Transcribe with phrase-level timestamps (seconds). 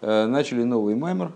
[0.00, 1.32] начали новый маймер,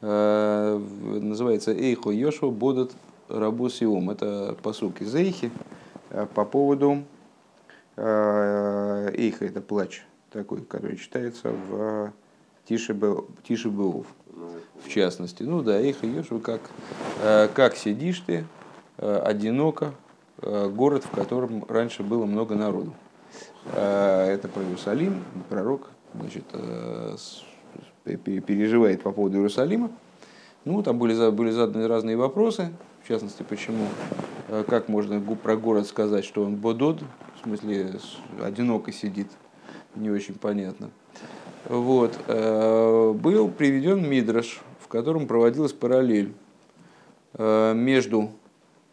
[0.00, 2.92] называется Эйхо Йошва Бодат
[3.28, 4.10] Рабусиум.
[4.10, 5.50] Это посук из Эйхи
[6.34, 7.04] по поводу
[7.96, 12.12] Эйха, это плач такой, который читается в
[12.66, 14.06] Тишебеов,
[14.82, 15.42] в частности.
[15.42, 16.60] Ну да, Эйха Йошва, как,
[17.54, 18.44] как сидишь ты
[18.96, 19.92] одиноко,
[20.40, 22.92] город, в котором раньше было много народу.
[23.66, 26.44] Это про Иерусалим, пророк значит,
[28.04, 29.90] переживает по поводу Иерусалима.
[30.64, 33.86] Ну, там были, были заданы разные вопросы, в частности, почему,
[34.48, 37.00] э, как можно про город сказать, что он бодод,
[37.40, 37.94] в смысле,
[38.40, 39.26] одиноко сидит,
[39.96, 40.90] не очень понятно.
[41.68, 42.16] Вот.
[42.28, 46.32] Э, был приведен Мидраш, в котором проводилась параллель
[47.34, 48.30] э, между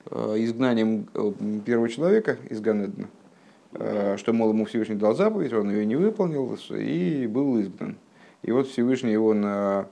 [0.10, 1.08] изгнанием
[1.66, 3.10] первого человека из Ганедна,
[4.18, 7.96] что, мол, ему Всевышний дал заповедь, он ее не выполнил и был изгнан.
[8.42, 9.88] И вот Всевышний его на...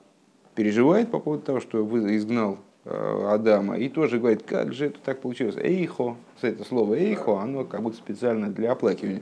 [0.55, 1.83] переживает по поводу того, что
[2.15, 5.57] изгнал э, Адама, и тоже говорит, как же это так получилось.
[5.57, 9.21] Эйхо, это слово эйхо, оно как будто специально для оплакивания.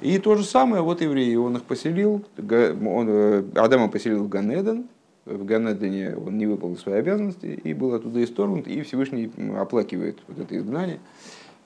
[0.00, 4.86] И то же самое, вот евреи, он их поселил, он, э, Адама поселил в Ганеден,
[5.26, 10.38] в Ганедене он не выполнил свои обязанности и был оттуда исторгнут, и Всевышний оплакивает вот
[10.38, 11.00] это изгнание.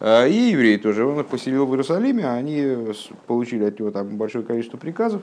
[0.01, 2.92] Э, и евреи тоже, он их поселил в Иерусалиме, они
[3.28, 5.23] получили от него там большое количество приказов,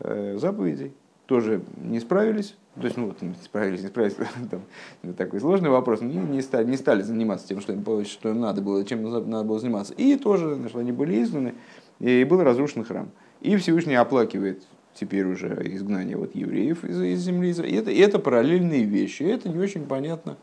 [0.00, 0.92] заповедей,
[1.28, 4.16] тоже не справились, то есть, ну вот, не справились, не справились,
[4.50, 4.62] там,
[5.02, 8.40] ну, такой сложный вопрос, не, не, стали, не стали заниматься тем, что им, что им
[8.40, 9.92] надо было, чем надо было заниматься.
[9.92, 11.54] И тоже, значит, они были изгнаны,
[12.00, 13.10] и был разрушен храм.
[13.42, 14.62] И Всевышний оплакивает
[14.94, 17.74] теперь уже изгнание вот евреев из, из земли Израиля.
[17.74, 20.38] И это, и это параллельные вещи, и это не очень понятно,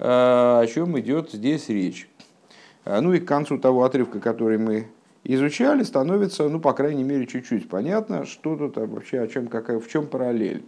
[0.00, 2.08] а, о чем идет здесь речь.
[2.84, 4.88] А, ну и к концу того отрывка, который мы
[5.24, 9.88] изучали, становится, ну, по крайней мере, чуть-чуть понятно, что тут вообще, о чем, какая, в
[9.88, 10.64] чем параллель.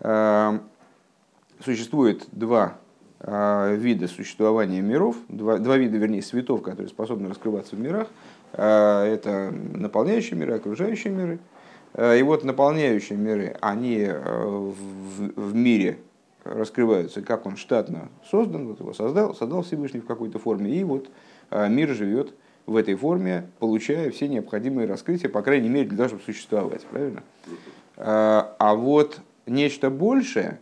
[0.00, 0.62] Эм,
[1.64, 2.78] существует два
[3.20, 8.08] э, вида существования миров, два, два вида, вернее, светов, которые способны раскрываться в мирах.
[8.52, 11.38] Э, это наполняющие миры, окружающие миры.
[11.94, 14.74] Э, и вот наполняющие миры, они в,
[15.36, 15.98] в мире
[16.42, 21.08] раскрываются, как он штатно создан, вот его создал, создал Всевышний в какой-то форме, и вот
[21.50, 22.34] мир живет
[22.66, 26.82] в этой форме, получая все необходимые раскрытия, по крайней мере, для того, чтобы существовать.
[26.86, 27.22] Правильно?
[27.96, 30.58] А, а вот нечто большее,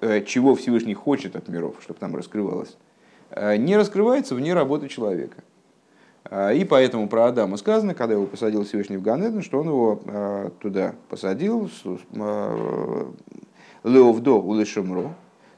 [0.00, 2.76] э, чего Всевышний хочет от миров, чтобы там раскрывалось,
[3.30, 5.42] э, не раскрывается вне работы человека.
[6.24, 10.00] А, и поэтому про Адама сказано, когда его посадил Всевышний в Ганеден, что он его
[10.06, 11.70] а, туда посадил,
[13.82, 15.14] Леовдо улышемро,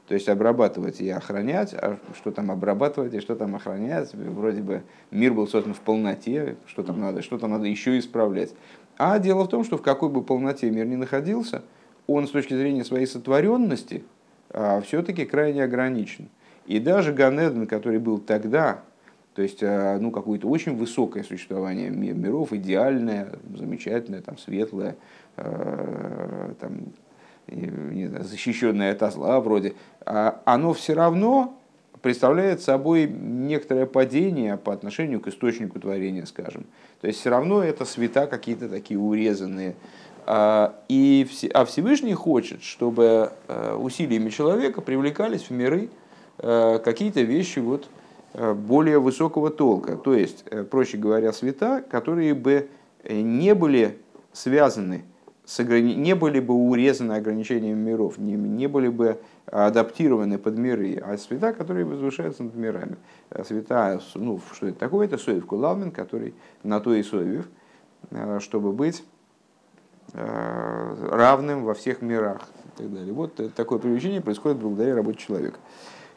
[0.07, 4.83] то есть обрабатывать и охранять, а что там обрабатывать и что там охранять, вроде бы
[5.11, 8.53] мир был создан в полноте, что там надо, что там надо еще исправлять.
[8.97, 11.63] А дело в том, что в какой бы полноте мир ни находился,
[12.05, 14.03] он с точки зрения своей сотворенности
[14.49, 16.29] а, все-таки крайне ограничен.
[16.65, 18.81] И даже Ганеден, который был тогда,
[19.35, 24.95] то есть а, ну, какое-то очень высокое существование миров, идеальное, замечательное, там, светлое,
[25.37, 26.93] а, там,
[27.47, 29.73] не знаю, защищенное от зла вроде,
[30.05, 31.57] а оно все равно
[32.03, 36.65] представляет собой некоторое падение по отношению к источнику творения, скажем.
[37.01, 39.75] То есть все равно это света какие-то такие урезанные.
[40.25, 45.89] А, и, а Всевышний хочет, чтобы э, усилиями человека привлекались в миры
[46.39, 47.87] э, какие-то вещи вот
[48.33, 49.95] э, более высокого толка.
[49.95, 52.69] То есть, проще говоря, света, которые бы
[53.09, 53.97] не были
[54.33, 55.03] связаны
[55.45, 55.93] с ограни...
[55.93, 61.53] не были бы урезаны ограничениями миров, не, не были бы адаптированы под миры, а света,
[61.53, 62.95] которые возвышаются над мирами.
[63.29, 65.05] А света, ну, что это такое?
[65.05, 66.33] Это Соев Кулалмен, который
[66.63, 67.47] на то и Соевев,
[68.11, 69.03] э, чтобы быть
[70.13, 73.13] э, равным во всех мирах и так далее.
[73.13, 75.59] Вот такое привлечение происходит благодаря работе человека.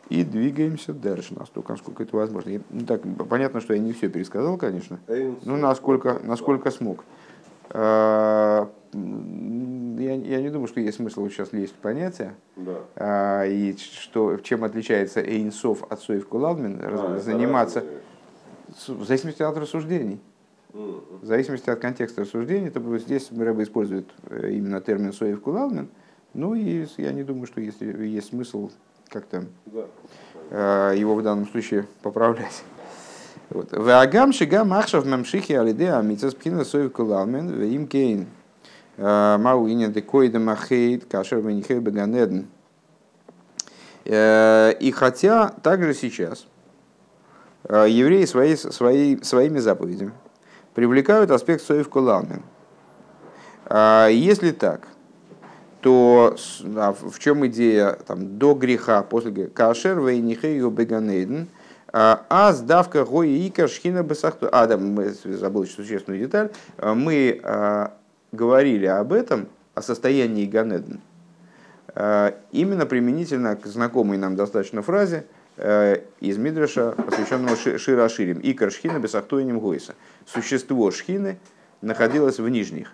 [0.08, 2.50] И двигаемся дальше, настолько, насколько это возможно.
[2.50, 5.00] Я, ну, так, понятно, что я не все пересказал, конечно,
[5.44, 7.04] но насколько, насколько смог.
[9.98, 12.34] Я, я не думаю, что есть смысл сейчас лезть в понятие.
[12.56, 12.80] Да.
[12.96, 17.84] А, и что, чем отличается Эйнсов от Соев Куладмин, а, заниматься
[18.88, 20.20] в зависимости от рассуждений.
[20.72, 25.88] В зависимости от контекста рассуждений, то здесь Рэба использует э, именно термин Соев Кулалмен.
[26.34, 28.70] Ну и я не думаю, что есть, есть смысл
[29.08, 29.46] как-то
[30.50, 30.92] да.
[30.92, 32.62] его в данном случае поправлять.
[33.50, 33.72] Вот.
[33.72, 38.26] Вагам шигам махшав мамшихи алидеа митцас пхина соев кулалмен им кейн
[38.96, 42.44] мау инин декоида махейд кашер венихей беганедн.
[44.06, 46.46] Э, и хотя также сейчас
[47.64, 50.12] э, евреи свои, свои, своими заповедями
[50.74, 52.42] привлекают аспект соев кулалмен.
[53.68, 54.86] Если так,
[55.80, 56.36] то
[56.76, 61.48] а в чем идея там, до греха, после кашер вейнихею беганейден,
[61.92, 64.48] а сдавка гои ика шхина бесахту.
[64.52, 66.50] А, да, мы забыл еще существенную деталь.
[66.80, 67.40] Мы
[68.36, 71.00] говорили об этом, о состоянии Ганеден,
[72.52, 75.26] именно применительно к знакомой нам достаточно фразе
[76.20, 78.40] из Мидраша, посвященного Шира Ширим.
[78.42, 79.94] Икар шхина бесахтуинем гойса.
[80.26, 81.38] Существо шхины
[81.80, 82.92] находилось в нижних.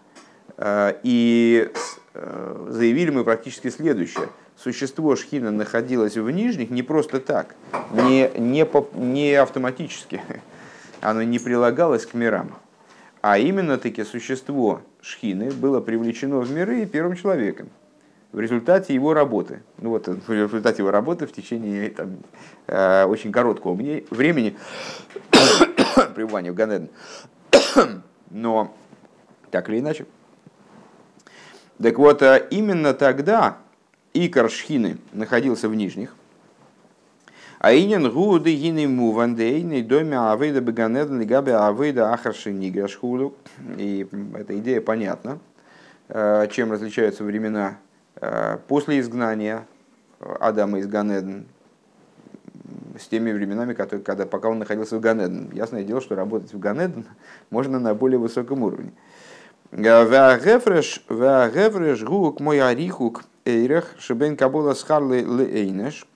[1.02, 1.70] И
[2.14, 4.28] Э, заявили мы практически следующее.
[4.56, 7.54] Существо Шхина находилось в нижних не просто так,
[7.90, 10.20] не, не, по, не автоматически,
[11.00, 12.54] оно не прилагалось к мирам,
[13.22, 17.70] а именно таки существо Шхины было привлечено в миры первым человеком
[18.32, 19.62] в результате его работы.
[19.78, 22.18] Ну вот, в результате его работы в течение там,
[22.66, 24.56] э, очень короткого времени
[26.14, 26.88] пребывания в Ганеден.
[28.30, 28.74] Но
[29.50, 30.06] так или иначе,
[31.80, 33.58] так вот, а именно тогда
[34.14, 36.14] Икар Шхины находился в нижних,
[37.62, 43.36] а инин гуды гины мувандейный доме авейда беганеден лигабе авейда ахарши ниграшхулу.
[43.78, 44.04] И
[44.34, 45.38] эта идея понятна,
[46.08, 47.76] чем различаются времена
[48.66, 49.64] после изгнания
[50.40, 51.46] Адама из Ганеден
[52.98, 55.50] с теми временами, которые, когда, пока он находился в Ганеден.
[55.52, 57.06] Ясное дело, что работать в Ганеден
[57.50, 58.90] можно на более высоком уровне.
[59.70, 61.04] Ваагефреш
[62.02, 66.08] гук мой арихук эйрех шебен кабула схарлы лейнеш.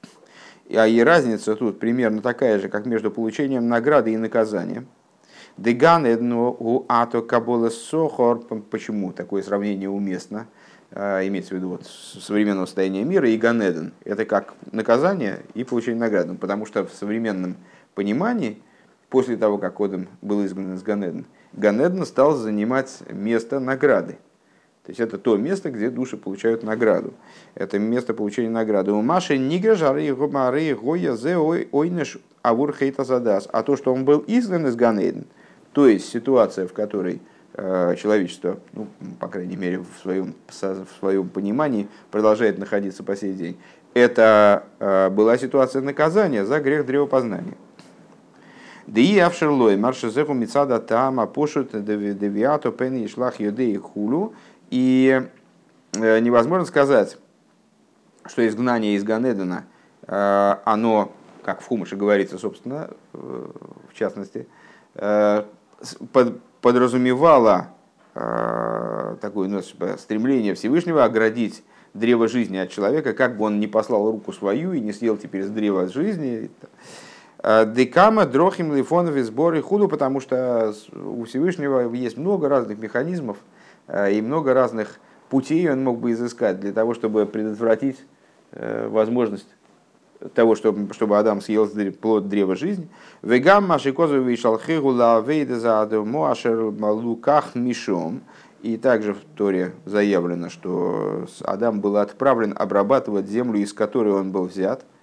[0.68, 4.84] А и разница тут примерно такая же, как между получением награды и наказания.
[5.56, 8.40] Деган у ато кабула сохор.
[8.70, 10.48] Почему такое сравнение уместно?
[10.92, 13.92] Имеется в виду вот современного состояния мира и Ганеден.
[14.04, 16.34] Это как наказание и получение награды.
[16.34, 17.56] Потому что в современном
[17.94, 18.62] понимании,
[19.08, 24.18] после того, как Одам был изгнан из Ганеден, Ганедна стал занимать место награды.
[24.86, 27.12] То есть это то место, где души получают награду.
[27.56, 28.92] Это место получения награды.
[28.92, 33.48] У Маши нигра жары гомары гоя зе ойнеш авур задас.
[33.50, 35.24] А то, что он был изгнан из Ганеден,
[35.72, 37.20] то есть ситуация, в которой
[37.54, 38.86] э, человечество, ну,
[39.18, 43.56] по крайней мере, в своем, в своем понимании продолжает находиться по сей день,
[43.92, 47.56] это э, была ситуация наказания за грех древопознания.
[48.86, 54.34] Да и авшерлой маршезеху мицада тама пошут девиато пен и шлах и хулу.
[54.70, 55.22] И
[55.94, 57.18] э, невозможно сказать,
[58.26, 59.64] что изгнание из Ганедена,
[60.06, 61.12] э, оно,
[61.44, 63.46] как в Хумыше говорится, собственно, э,
[63.88, 64.46] в частности,
[66.62, 67.68] подразумевало
[68.14, 71.62] такое ну, стремление Всевышнего оградить
[71.92, 75.44] древо жизни от человека, как бы он не послал руку свою и не съел теперь
[75.44, 76.50] с древа жизни.
[77.42, 83.36] Декама, дрохим, лифонов и сборы худу, потому что у Всевышнего есть много разных механизмов
[83.88, 84.98] и много разных
[85.28, 87.98] путей он мог бы изыскать для того, чтобы предотвратить
[88.52, 89.48] э, возможность
[90.34, 92.88] того, чтобы, чтобы Адам съел плод древа жизни.
[93.22, 98.22] Вегам машикозу вишалхигу лавейда за адому ашер луках мишом.
[98.62, 104.44] И также в Торе заявлено, что Адам был отправлен обрабатывать землю, из которой он был
[104.44, 104.84] взят–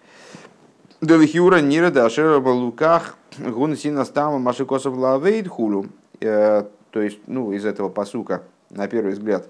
[1.04, 5.88] Делихиура Нира Дашера Балуках Гун Сина Стама Машикосов Лавейд Хулу.
[6.22, 9.48] Э, то есть, ну, из этого посука, на первый взгляд,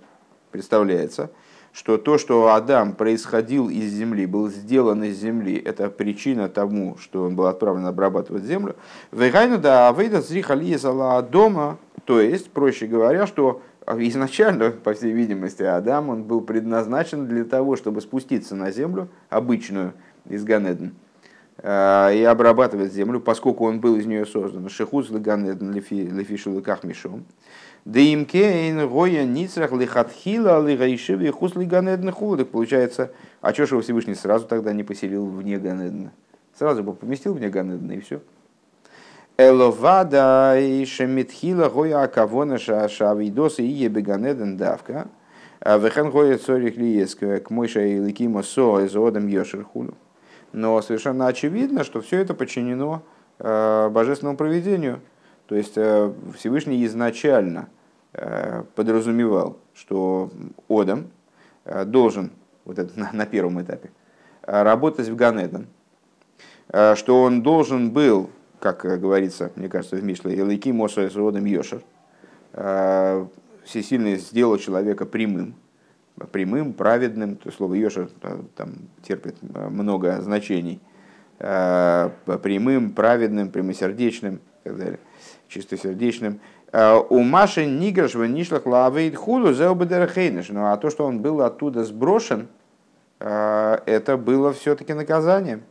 [0.52, 1.32] представляется,
[1.72, 7.24] что то, что Адам происходил из земли, был сделан из земли, это причина тому, что
[7.24, 8.76] он был отправлен обрабатывать землю.
[9.12, 10.78] Вегайну да авейда зрихали
[11.30, 13.62] дома, то есть, проще говоря, что
[13.98, 19.94] изначально, по всей видимости, Адам, он был предназначен для того, чтобы спуститься на землю обычную
[20.30, 20.94] из Ганеден
[21.66, 24.68] Э, и обрабатывать землю, поскольку он был из нее создан.
[24.70, 27.26] Шехуз леганеден лефишу леках мишом.
[27.86, 32.46] Да им кейн гоя ницрах лихатхила лигайшиви хус лиганеден хулы.
[32.46, 33.12] Получается,
[33.42, 36.14] а что же Всевышний сразу тогда не поселил вне Ганедена?
[36.58, 38.22] Сразу бы поместил вне Ганедена и все.
[39.38, 45.10] Эловада и шемитхила гоя акавона шавидоса и ебеганеден давка.
[45.60, 49.96] А Вехен гоя цорих лиеск к мойша и ликимо со из одам йошер хулю.
[50.54, 53.02] Но совершенно очевидно, что все это подчинено
[53.40, 55.02] э, божественному проведению.
[55.48, 57.70] То есть э, Всевышний изначально
[58.14, 60.32] э, подразумевал, что
[60.70, 61.08] Одам
[61.86, 62.32] должен,
[62.66, 63.92] вот это на, на первом этапе,
[64.42, 65.68] работать в Ганеден,
[66.96, 71.82] что он должен был, как говорится, мне кажется, в Мишле, Элайки Моса с родом Йошер,
[73.64, 75.56] всесильный сделал человека прямым,
[76.32, 80.80] прямым, праведным, то слово Йоша э, там терпит э, много значений,
[81.40, 82.10] э,
[82.42, 85.00] прямым, праведным, прямосердечным и так далее,
[85.54, 86.40] чистосердечным.
[87.10, 90.50] У Маши Ниграш в Нишлах Лавейд Худу Зеобедерхейниш.
[90.50, 92.48] Ну а то, что он был оттуда сброшен,
[93.20, 95.62] это было все-таки наказанием.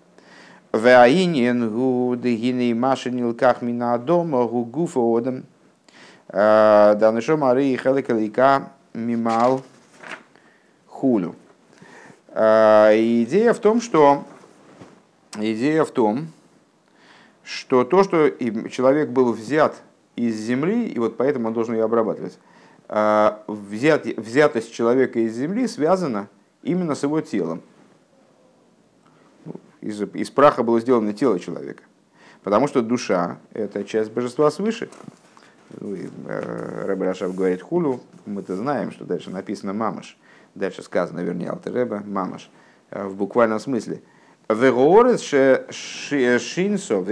[0.71, 5.43] Ваинен гу дегины Маши Нилках Мина дома гу гуфа одам.
[6.29, 9.63] Да нашо Марии Хеликалика Мимал
[10.87, 11.35] Хулю.
[12.31, 14.25] Идея в том, что
[15.37, 16.29] идея в том,
[17.45, 18.31] что то, что
[18.69, 19.83] человек был взят
[20.17, 22.39] из земли, и вот поэтому он должен ее обрабатывать,
[22.89, 26.29] а, взят, взятость человека из земли связана
[26.63, 27.63] именно с его телом.
[29.45, 31.83] Ну, из, из праха было сделано тело человека.
[32.43, 34.89] Потому что душа– это часть божества свыше.
[35.81, 40.19] Ну, э, Рэбе Рашав говорит хулю, мы-то знаем, что дальше написано мамаш.
[40.55, 42.51] Дальше сказано, вернее, Алтереба, мамаш.
[42.91, 44.03] Э, в буквальном смысле–
[44.49, 45.23] Вегорес
[46.43, 47.05] шинсо,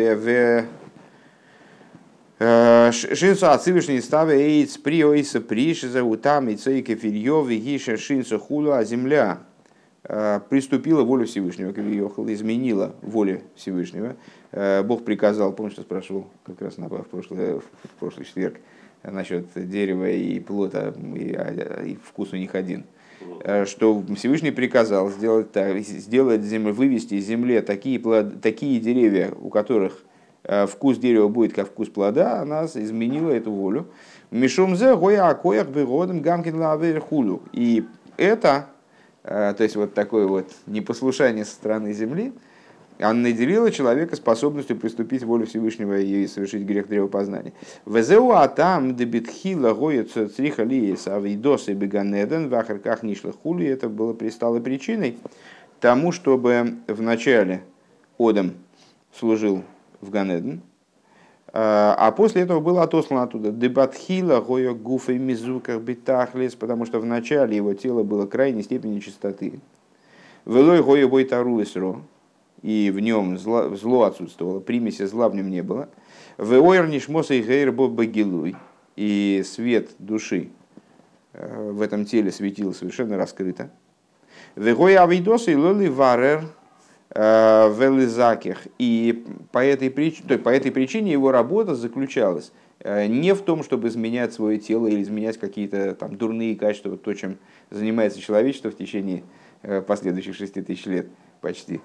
[2.92, 8.38] Шинсо от Всевышней ставя эйц при ойса приш за утам и цейке фильё вегиша шинсо
[8.38, 9.40] хулу, а земля
[10.02, 14.16] приступила волю Всевышнего, Кавиохал, изменила волю Всевышнего.
[14.84, 18.56] Бог приказал, помнишь, что спрашивал как раз на, в, прошлый, в прошлый четверг
[19.02, 22.99] насчет дерева и плота, и, и вкус у них один– Э,
[23.66, 29.50] что Всевышний приказал сделать, так, сделать землю, вывести из земли такие, плод, такие деревья, у
[29.50, 30.02] которых
[30.44, 33.86] э, вкус дерева будет как вкус плода, она изменила эту волю.
[34.30, 37.42] Мишумзе гоя акоях бегодом гамкин хулю.
[37.52, 37.86] И
[38.16, 38.66] это,
[39.24, 42.32] э, то есть вот такое вот непослушание со стороны земли,
[43.00, 47.52] она наделила человека способностью приступить волю Всевышнего и совершить грех древопознания.
[47.86, 53.66] Везеу атам дебитхила гоется цриха лиес авидос и беганеден в ахарках нишла хули.
[53.66, 55.16] Это было пристало причиной
[55.80, 57.62] тому, чтобы в начале
[58.18, 58.52] Одам
[59.18, 59.64] служил
[60.00, 60.60] в Ганеден,
[61.52, 63.50] а, а после этого был отослан оттуда.
[63.50, 69.00] Дебатхила гоя гуфа и мизуках битахлес, потому что в начале его тело было крайней степени
[69.00, 69.60] чистоты.
[70.46, 71.96] Велой гоя бой таруэсро,
[72.62, 75.88] и в нем зло, зло отсутствовало, примеси зла в нем не было.
[76.36, 76.54] В
[76.86, 78.56] нишмоса и гейрбо багилуй,
[78.96, 80.50] и свет души
[81.32, 83.70] э, в этом теле светил совершенно раскрыто.
[84.56, 86.44] Вегой авидосы лоли варер
[87.10, 88.66] э, велизаких.
[88.78, 93.88] И по этой, причине, по этой причине его работа заключалась э, не в том, чтобы
[93.88, 97.38] изменять свое тело или изменять какие-то там дурные качества, то, чем
[97.70, 99.24] занимается человечество в течение
[99.86, 101.08] последующих шести тысяч лет
[101.42, 101.82] почти,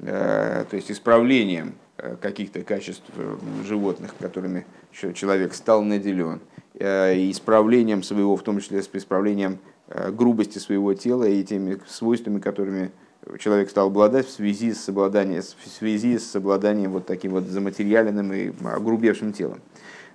[0.00, 3.36] то есть исправлением э, каких-то качеств э,
[3.66, 6.40] животных, которыми человек стал наделен,
[6.76, 9.58] исправлением своего, в том числе с исправлением
[9.88, 12.90] грубости своего тела и теми свойствами, которыми
[13.38, 18.32] человек стал обладать в связи с обладанием, в связи с обладанием вот таким вот заматериальным
[18.32, 19.60] и огрубевшим телом.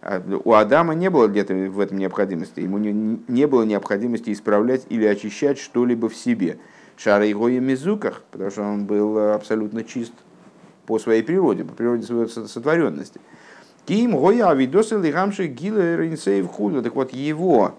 [0.02, 2.62] А у Адама не было где-то в этом необходимости.
[2.62, 6.58] Ему не, не было необходимости исправлять или очищать что-либо в себе.
[7.02, 10.12] Шара его и мизуках, потому что он был абсолютно чист
[10.86, 13.22] по своей природе, по природе своей сотворенности.
[13.86, 16.84] Ким гоя авидосы лигамши гила рейнсейв худу.
[16.84, 17.76] Так вот, его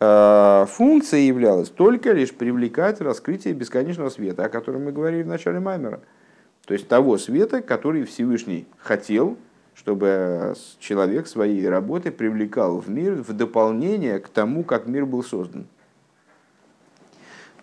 [0.00, 5.60] э, функция являлась только лишь привлекать раскрытие бесконечного света, о котором мы говорили в начале
[5.60, 6.00] Маймера.
[6.64, 9.36] То есть того света, который Всевышний хотел,
[9.74, 15.66] чтобы человек своей работой привлекал в мир в дополнение к тому, как мир был создан.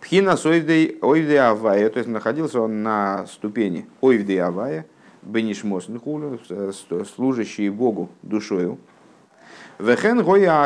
[0.00, 4.86] Пхина с ойвдей авая, то есть находился он на ступени ойвдей авая,
[5.22, 5.88] бенишмос
[7.14, 8.78] служащий Богу душою.
[9.78, 10.64] Вехен гоя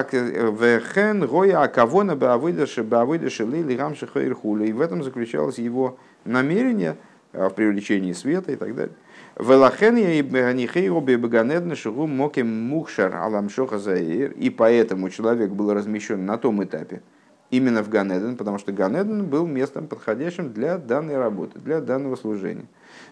[1.63, 4.67] акавона баавыдаши баавыдаши лейли гамши хайрхуля.
[4.67, 6.97] И в этом заключалось его намерение
[7.33, 8.95] в привлечении света и так далее.
[9.39, 14.33] Велахен и Ганихейру Беганедна Шигу Моким Мухшар Аламшоха Заир.
[14.33, 17.03] И поэтому человек был размещен на том этапе,
[17.57, 22.67] именно в Ганеден, потому что Ганеден был местом подходящим для данной работы, для данного служения.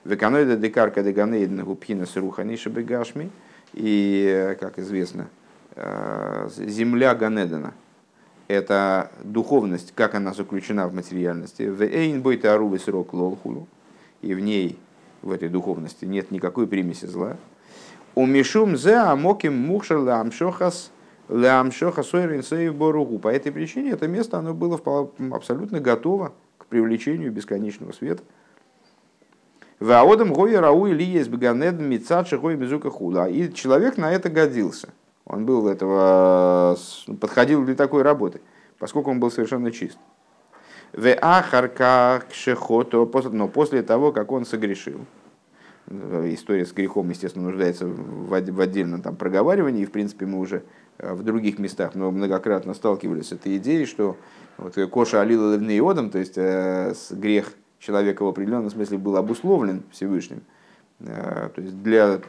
[0.04, 3.30] Веканоида декарка де Ганеден губхина сруханиша бегашми.
[3.72, 5.28] И, как известно,
[5.76, 7.72] э, земля Ганедена–
[8.48, 11.62] это духовность, как она заключена в материальности.
[11.62, 13.66] В эйн бойта арувы срок лолхулу.
[14.20, 14.78] И в ней,
[15.22, 17.36] в этой духовности, нет никакой примеси зла.
[18.14, 20.90] У мишум зе амоким мухшар ламшохас–
[21.32, 23.18] Лямшоха Сойрин Боругу.
[23.18, 24.80] По этой причине это место оно было
[25.32, 28.22] абсолютно готово к привлечению бесконечного света.
[29.80, 32.88] Ваодам Гоя Рау или есть Баганед Мицадши Гой Мизука.
[33.26, 34.90] И человек на это годился.
[35.24, 36.76] Он был этого,
[37.20, 38.40] подходил для такой работы,
[38.78, 39.98] поскольку он был совершенно чист.
[40.92, 45.00] В Ахарках Шехото, но после того, как он согрешил,
[45.88, 50.64] история с грехом, естественно, нуждается в отдельном там проговаривании, и, в принципе, мы уже
[50.98, 54.16] в других местах мы многократно сталкивались с этой идеей, что
[54.58, 56.36] вот Коша Алила Левнеодом, то есть
[57.10, 60.42] грех человека в определенном смысле был обусловлен Всевышним.
[61.00, 62.20] То есть для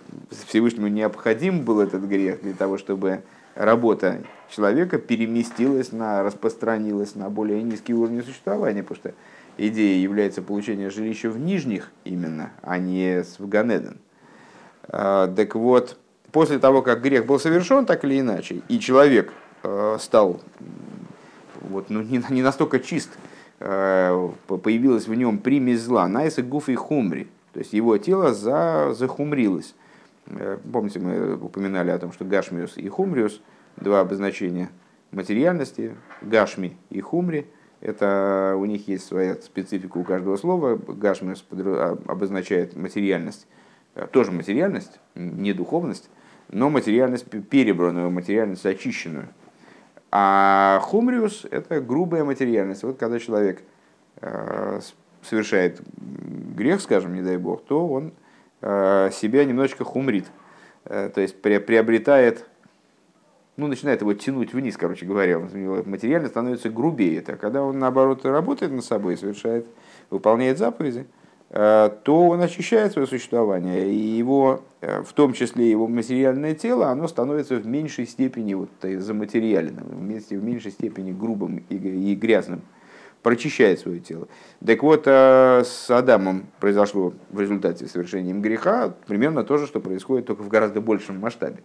[0.48, 3.22] Всевышнему необходим был этот грех для того, чтобы
[3.54, 9.14] работа человека переместилась на, распространилась на более низкие уровни существования, потому что
[9.60, 14.00] идея является получение жилища в нижних именно, а не в Ганеден.
[14.88, 16.00] Так вот,
[16.34, 20.42] после того, как грех был совершен, так или иначе, и человек э, стал
[21.62, 23.12] вот, ну, не, не настолько чист,
[23.60, 28.94] э, появилась в нем примесь зла, найса гуф и хумри, то есть его тело за,
[28.94, 29.76] захумрилось.
[30.26, 33.40] Э, помните, мы упоминали о том, что Гашмиус и Хумриус,
[33.78, 34.70] два обозначения
[35.12, 37.46] материальности, Гашми и Хумри,
[37.80, 40.80] это у них есть своя специфика у каждого слова.
[40.88, 43.46] Гашмиус а, обозначает материальность,
[44.12, 46.10] тоже материальность, не духовность,
[46.54, 49.28] но материальность перебранную, материальность очищенную.
[50.12, 52.84] А хумриус– это грубая материальность.
[52.84, 53.64] Вот когда человек
[54.22, 54.80] э,
[55.22, 55.82] совершает
[56.56, 58.14] грех, скажем, не дай бог, то он
[58.66, 60.26] Э, себя немножечко хумрит,
[60.86, 62.46] э, то есть приобретает,
[63.58, 67.18] ну, начинает его тянуть вниз, короче говоря, материально становится грубее.
[67.18, 69.68] Это когда он, наоборот, работает над собой, совершает,
[70.10, 71.06] выполняет заповеди,
[71.54, 77.58] то он очищает свое существование, и его, в том числе его материальное тело, оно становится
[77.58, 82.64] в меньшей степени вот, заматериальным, вместе в меньшей степени грубым и грязным
[83.24, 84.28] прочищает свое тело.
[84.64, 90.28] Так вот, э, с Адамом произошло в результате совершения греха примерно то же, что происходит
[90.28, 91.64] только в гораздо большем масштабе.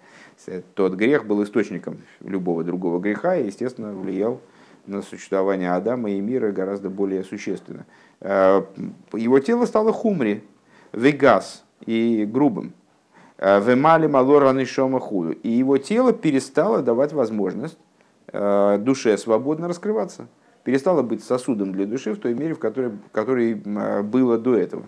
[0.74, 4.40] Тот грех был источником любого другого греха и, естественно, влиял
[4.86, 7.84] на существование Адама и мира гораздо более существенно.
[8.20, 8.62] Э,
[9.12, 10.44] его тело стало хумри,
[10.92, 12.72] вегас и грубым.
[13.38, 15.32] Э, Вемали малораны шома худу.
[15.32, 17.78] И его тело перестало давать возможность
[18.30, 20.28] душе свободно раскрываться
[20.68, 24.84] перестало быть сосудом для души в той мере, в которой, которой было до этого.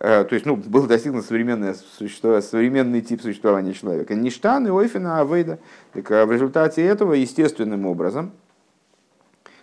[0.00, 4.16] Э, то есть, ну, был достигнут существо, современный тип существования человека.
[4.16, 5.60] Ништан и ойфина авейда.
[5.92, 8.32] Так в результате этого естественным образом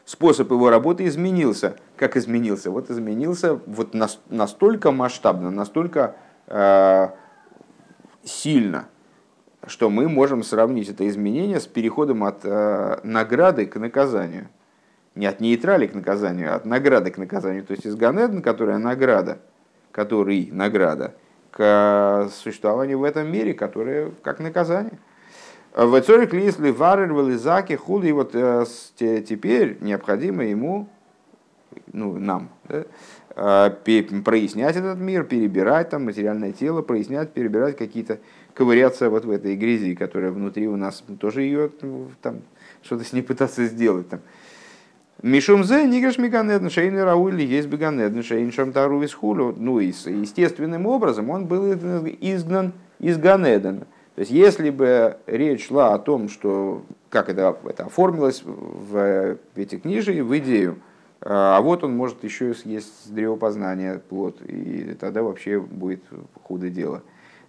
[0.08, 1.76] способ его работы изменился.
[1.96, 2.72] Как изменился?
[2.72, 3.94] Вот изменился вот
[4.30, 6.16] настолько масштабно, настолько
[6.48, 7.10] э,
[8.24, 8.88] сильно,
[9.68, 14.50] что мы можем сравнить это изменение с переходом от э, награды к наказанию
[15.18, 17.64] не от нейтрали к наказанию, а от награды к наказанию.
[17.64, 19.40] То есть из Ганеден, которая награда,
[19.92, 21.16] который награда,
[21.52, 25.00] к существованию в этом мире, которое как наказание.
[25.78, 28.66] В Цорик Лисли Варер Велизаки Хули, вот э,
[28.98, 30.90] теперь необходимо ему,
[31.94, 32.86] ну, нам, да,
[33.36, 38.18] э, прояснять этот мир, перебирать там материальное тело, прояснять, перебирать какие-то,
[38.56, 42.38] ковыряться вот в этой грязи, которая внутри у нас, тоже ее ну, там,
[42.82, 44.10] что-то с ней пытаться сделать.
[44.10, 44.22] Там.
[45.22, 49.54] Мишум зе нигаш миганедн шейн раули есть беганедн шейн шамтару из хулю.
[49.56, 53.86] Ну и естественным образом он был изгнан из Ганедена.
[54.18, 59.78] То есть если бы речь шла о том, что как это, это оформилось в эти
[59.78, 60.80] книжи, в идею,
[61.22, 66.02] а вот он может еще съесть с древопознания плод, и тогда вообще будет
[66.42, 67.04] худо дело.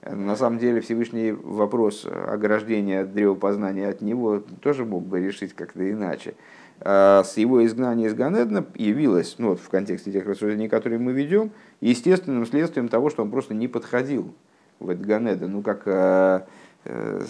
[0.05, 5.91] На самом деле Всевышний вопрос ограждения от древопознания от него тоже мог бы решить как-то
[5.91, 6.35] иначе.
[6.83, 11.13] А с его изгнания из Ганедна явилось, ну вот в контексте тех рассуждений, которые мы
[11.13, 11.51] ведем,
[11.81, 14.35] естественным следствием того, что он просто не подходил
[14.81, 15.53] в этот Ганеден.
[15.53, 16.41] Ну как, э,
[16.85, 17.25] э,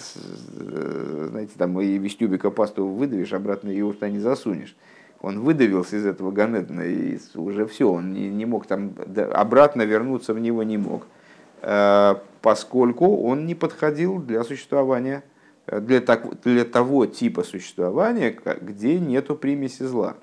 [1.30, 4.76] знаете, там и из пасту выдавишь, обратно ее уста не засунешь.
[5.20, 8.92] Он выдавился из этого Ганедна, и уже все, он не, не мог там,
[9.32, 11.06] обратно вернуться в него не мог,
[11.62, 15.24] э, поскольку он не подходил для существования
[15.70, 20.16] для, так, для того типа существования, где нету примеси зла.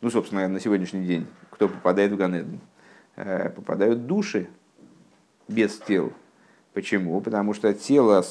[0.00, 2.60] Ну, собственно, на сегодняшний день, кто попадает в Ганеден?
[3.16, 4.48] Э, попадают души
[5.50, 6.12] без тел.
[6.72, 7.20] Почему?
[7.20, 8.24] Потому что тело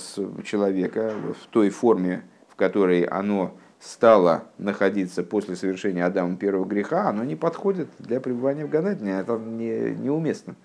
[0.44, 7.24] человека в той форме, в которой оно стало находиться после совершения Адама первого греха, оно
[7.24, 10.56] не подходит для пребывания в Ганедне, это не, неуместно.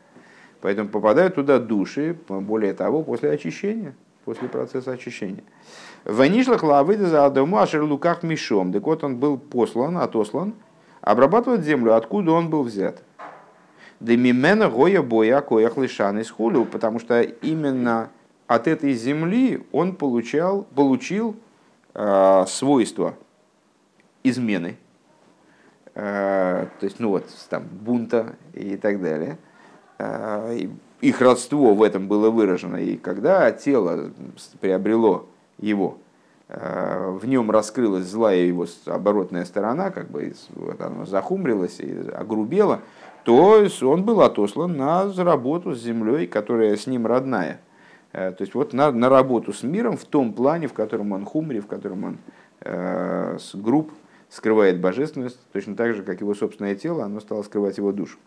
[0.61, 5.45] Поэтому попадают туда души, более того, после очищения– после процесса очищения.
[6.05, 8.73] Ванишлах лавыда за Адаму ашер луках мишом.
[8.73, 10.55] Так вот он был послан, отослан,
[11.01, 13.03] обрабатывать землю, откуда он был взят.
[14.05, 18.11] Демимена гоя боя коях лишан из хулю, потому что именно
[18.47, 21.37] от этой земли он получал, получил
[21.95, 23.14] э, свойства
[24.23, 24.77] измены,
[25.95, 29.38] э, то есть, ну вот, там, бунта и так далее.
[29.99, 30.55] Э,
[31.01, 32.77] их родство в этом было выражено.
[32.77, 34.11] И когда тело
[34.61, 35.27] приобрело
[35.59, 35.99] его
[36.47, 42.81] в нем раскрылась злая его оборотная сторона, как бы вот оно захумрилось и огрубело,
[43.25, 47.61] то он был отослан на работу с землей, которая с ним родная.
[48.13, 51.59] То есть вот на, на работу с миром в том плане, в котором он хумри,
[51.59, 52.19] в котором он
[52.61, 53.91] э, с групп
[54.29, 58.19] скрывает божественность, точно так же, как его собственное тело, оно стало скрывать его душу.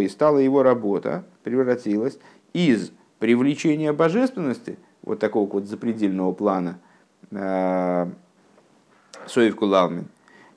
[0.00, 0.08] И.
[0.08, 2.18] Стала его работа, превратилась
[2.52, 6.78] из привлечения божественности, вот такого вот запредельного плана,
[7.30, 8.06] э,
[9.26, 10.06] соевку лавмин,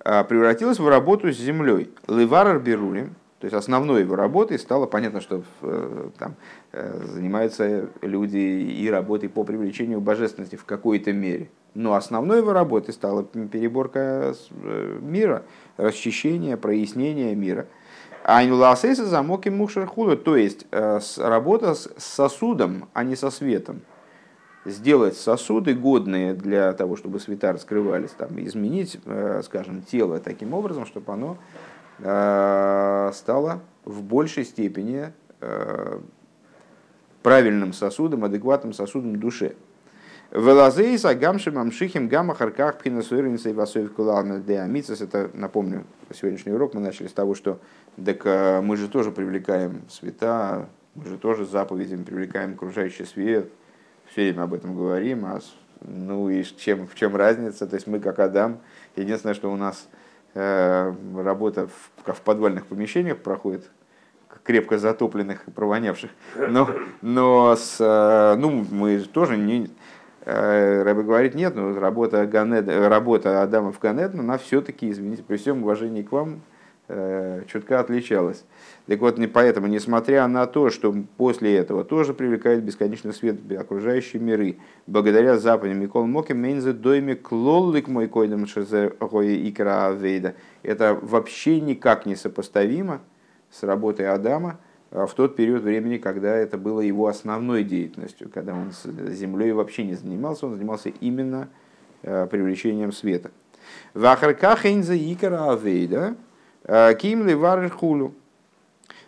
[0.03, 1.89] э, превратилась в работу с землей.
[2.07, 6.35] Леварар берулем, то есть основной его работой стало, понятно, что э, там
[6.71, 13.23] занимаются люди и работой по привлечению божественности в какой-то мере– но основной его работой стала
[13.23, 15.43] переборка э, мира,
[15.77, 17.67] расчищение, прояснение мира.
[18.23, 23.81] Айнуласейса замок и мушархула, то есть э, работа с сосудом, а не со светом.
[24.65, 30.85] Сделать сосуды, годные для того, чтобы света раскрывались, там, изменить, э, скажем, тело таким образом,
[30.85, 31.37] чтобы оно
[31.99, 35.13] стало в большей степени
[37.21, 39.55] правильным сосудом, адекватным сосудом души.
[40.33, 43.93] Велазейс агамшим амшихим гамма харках пхинасуирница и васоев
[44.45, 45.01] деамицас.
[45.01, 47.59] Это, напомню, сегодняшний урок мы начали с того, что
[48.03, 53.51] так э, мы же тоже привлекаем света, мы же тоже заповедями привлекаем окружающий свет,
[54.13, 55.39] все время об этом говорим, а
[55.81, 57.67] ну и чем, в чем разница?
[57.67, 58.59] То есть мы как Адам,
[58.95, 59.89] единственное, что у нас
[60.33, 63.69] э, работа в, в подвальных помещениях проходит,
[64.43, 66.11] крепко затопленных и провонявших,
[66.49, 66.69] но,
[67.01, 69.69] но с, э, ну, мы тоже не,
[70.25, 75.35] Э, Рэбе говорит, нет, ну, работа, Ганед, работа Адама в Ганеден, она все-таки, извините, при
[75.35, 76.37] всем уважении к вам, э,
[76.87, 78.43] чутка отличалась.
[78.87, 84.21] Так вот, не поэтому, несмотря на то, что после этого тоже привлекает бесконечный свет окружающие
[84.21, 91.61] миры, благодаря западным Микол Моке Мейнзе Дойме Клоллик мой койдам шезе икра авейда, это вообще
[91.61, 93.01] никак не сопоставимо
[93.49, 94.59] с работой Адама,
[94.91, 99.53] а в тот период времени, когда это было его основной деятельностью, когда он с землей
[99.53, 101.49] вообще не занимался, он занимался именно
[102.01, 103.31] э, привлечением света.
[103.93, 106.15] Вахаркахенза икара авейда
[106.65, 108.13] э, ким ливар хулу.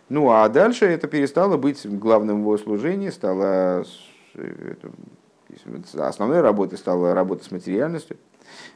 [0.08, 3.84] Ну а дальше это перестало быть главным его служением, стало
[5.98, 8.16] основной работой стала работа с материальностью.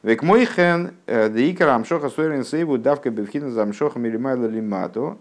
[0.02, 5.16] Век мой хен э, деикара амшоха суэрин сейву давка бевхина за амшоха милимайла лимато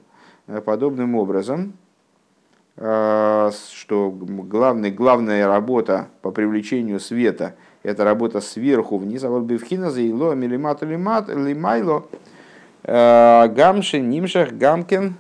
[0.50, 1.74] Э, подобным образом,
[2.76, 10.34] что главный, главная работа по привлечению света– это работа сверху вниз, а вот бифхина заило
[10.34, 12.16] милимат лимайло э,
[12.84, 15.16] гамши нимшах гамкин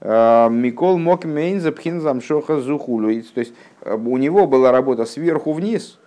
[0.00, 3.08] микол мок мейн запхин замшоха зухулу.
[3.34, 5.98] То есть у него была работа сверху вниз,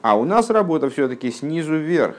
[0.00, 2.16] а у нас работа все-таки снизу вверх.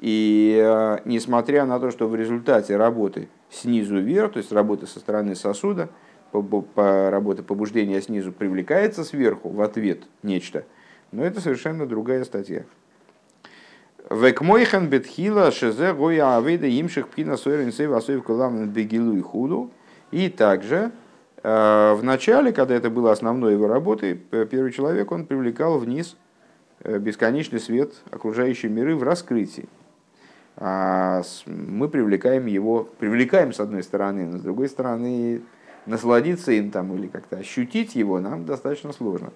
[0.00, 5.34] И несмотря на то, что в результате работы снизу вверх, то есть работа со стороны
[5.34, 5.88] сосуда,
[6.32, 10.64] по, по, работа побуждения снизу привлекается сверху в ответ нечто.
[11.12, 12.64] Но это совершенно другая статья.
[14.08, 19.72] Векмойхан бетхила шезе гоя авейда имших пхина сойрен сей васоев кулам бегилу и худу.
[20.12, 20.92] И также
[21.42, 26.16] э, в начале, когда это было основной его работой, первый человек, он привлекал вниз
[26.84, 29.68] э, бесконечный свет окружающей миры в раскрытии.
[30.56, 35.42] А мы привлекаем его, привлекаем с одной стороны, но с другой стороны
[35.84, 39.32] насладиться им там или как-то ощутить его нам достаточно сложно.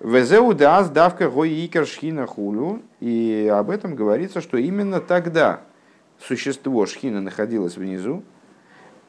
[0.00, 2.82] Везеу дас давка гоикер шхина хулю.
[3.00, 5.60] И об этом говорится, что именно тогда
[6.18, 8.22] существо шхина находилось внизу.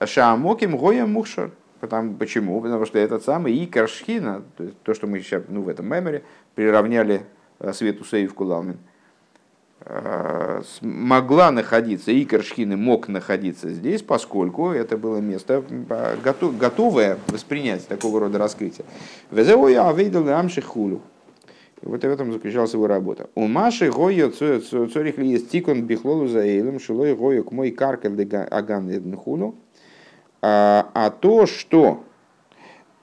[0.03, 1.51] Шаамоким гоя мухшар.
[1.79, 2.61] Потому, почему?
[2.61, 6.23] Потому что этот самый икер шхина, то, то что мы сейчас ну, в этом меморе
[6.53, 7.23] приравняли
[7.59, 8.90] э, свету сейв кулалмин– Э,
[10.81, 15.63] могла находиться, и Кершхины мог находиться здесь, поскольку это было место
[16.59, 18.85] готовое воспринять такого рода раскрытие.
[19.31, 21.01] Везеоя авейдал амши хулю.
[21.81, 23.29] И вот в этом заключалась его работа.
[23.33, 28.21] У Маши гойо цорих ли есть тикон бихлолу за эйлем, шилой гойо к мой каркель
[28.35, 29.55] аган хулю.
[30.43, 32.03] А, а то, что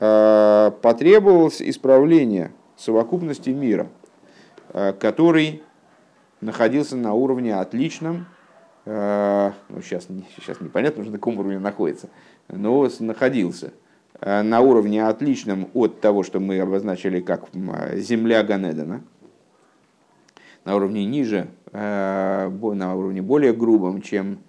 [0.01, 3.89] э, потребовалось исправление совокупности мира,
[4.73, 5.63] э, который
[6.41, 8.27] находился на уровне отличном,
[8.85, 12.09] э, ну, сейчас, сейчас непонятно, уже на каком уровне находится,
[12.49, 13.73] но находился
[14.21, 17.49] э, на уровне отличном от того, что мы обозначили как
[17.95, 19.03] земля Ганедана,
[20.65, 24.41] на уровне ниже, э, на уровне более грубом, чем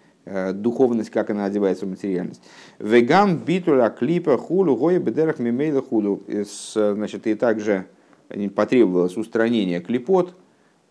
[0.54, 2.43] духовность, как она одевается в материальность.
[2.78, 6.21] Вегам битуля клипа хулу гоя бедерах мимейла хулу.
[6.75, 7.88] Значит, и также
[8.54, 10.36] потребовалось устранение клипот,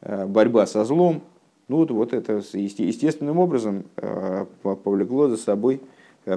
[0.02, 1.22] борьба со злом.
[1.68, 3.84] Ну вот, вот это естественным образом
[4.62, 5.80] повлекло за собой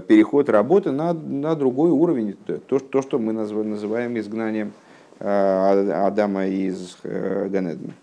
[0.08, 2.36] переход работы на, на другой уровень.
[2.68, 4.74] То, то, что мы называем изгнанием
[5.20, 7.94] Адама из Ганедна.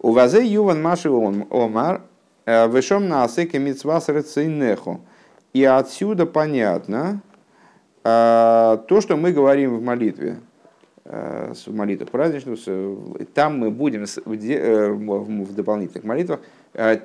[0.00, 2.02] У вазе юван маши омар
[2.46, 5.00] вышом на асеке митцвас рецейнеху.
[5.52, 7.20] И отсюда понятно
[8.02, 10.38] то, что мы говорим в молитве,
[11.10, 12.58] в молитвах праздничных,
[13.34, 16.40] там мы будем в дополнительных молитвах,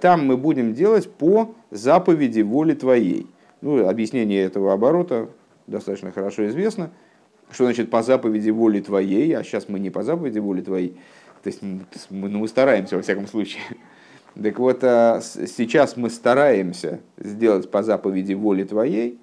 [0.01, 3.27] там мы будем делать по заповеди воли Твоей.
[3.61, 5.29] Ну, объяснение этого оборота
[5.65, 6.91] достаточно хорошо известно.
[7.51, 10.97] Что значит по заповеди воли Твоей, а сейчас мы не по заповеди воли Твоей,
[11.45, 13.61] то есть мы, ну, мы стараемся во всяком случае.
[14.35, 19.17] Так вот, сейчас мы стараемся сделать по заповеди воли твоей,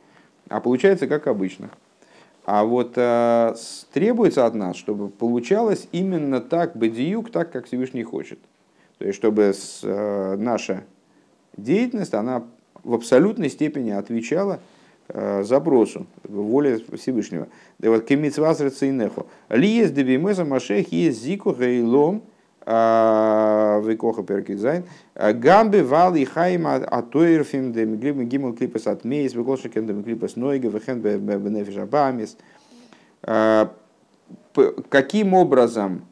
[0.48, 1.68] а получается как обычно.
[2.44, 3.54] А вот а,
[3.92, 8.38] требуется от нас, чтобы получалось именно так, бадиюк, так, как Всевышний хочет.
[8.98, 10.84] То есть, чтобы с, а, наша
[11.56, 12.44] деятельность, она
[12.82, 14.60] в абсолютной степени отвечала
[15.42, 17.48] запросу, воле Всевышнего.
[17.78, 19.26] Да вот кемицваз рецейнехо.
[19.50, 22.22] Ли есть дебимеза машех есть зику гейлом
[22.64, 24.84] Векоха Перкизайн.
[25.14, 31.00] Гамбе вал и хайма атоирфим де гимл клипас от мейс, векошикен де клипас нойга, вехен
[31.00, 32.36] бенефиш абамис.
[34.88, 36.06] Каким образом,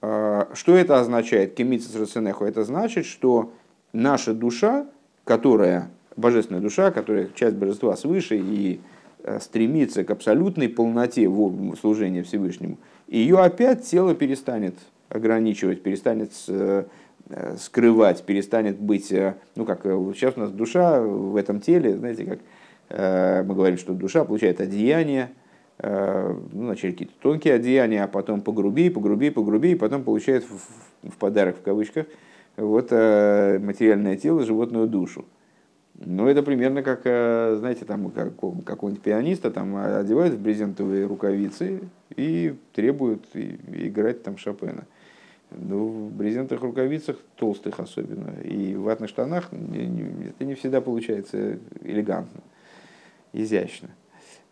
[0.00, 2.44] что это означает, кемицис рацинеху?
[2.44, 3.52] Это значит, что
[3.92, 4.86] наша душа,
[5.24, 8.80] которая, божественная душа, которая часть божества свыше и
[9.40, 14.74] стремится к абсолютной полноте в служении Всевышнему, ее опять тело перестанет
[15.12, 21.36] ограничивать, перестанет э, скрывать, перестанет быть, э, ну как э, сейчас у нас душа в
[21.36, 22.38] этом теле, знаете, как
[22.90, 25.30] мы говорим, что душа получает одеяние,
[25.82, 31.16] ну, вначале какие-то тонкие одеяния, а потом погрубее, погрубее, погрубее, и потом получает в, в
[31.16, 32.04] подарок в кавычках
[32.58, 35.24] вот материальное тело, животную душу.
[35.94, 41.80] Ну, это примерно как, знаете, там, как какого-нибудь пианиста там одевают в брезентовые рукавицы
[42.14, 44.84] и требуют играть там Шопена.
[45.58, 52.40] Ну, в брезентовых рукавицах, толстых особенно, и в ватных штанах это не всегда получается элегантно,
[53.32, 53.90] изящно.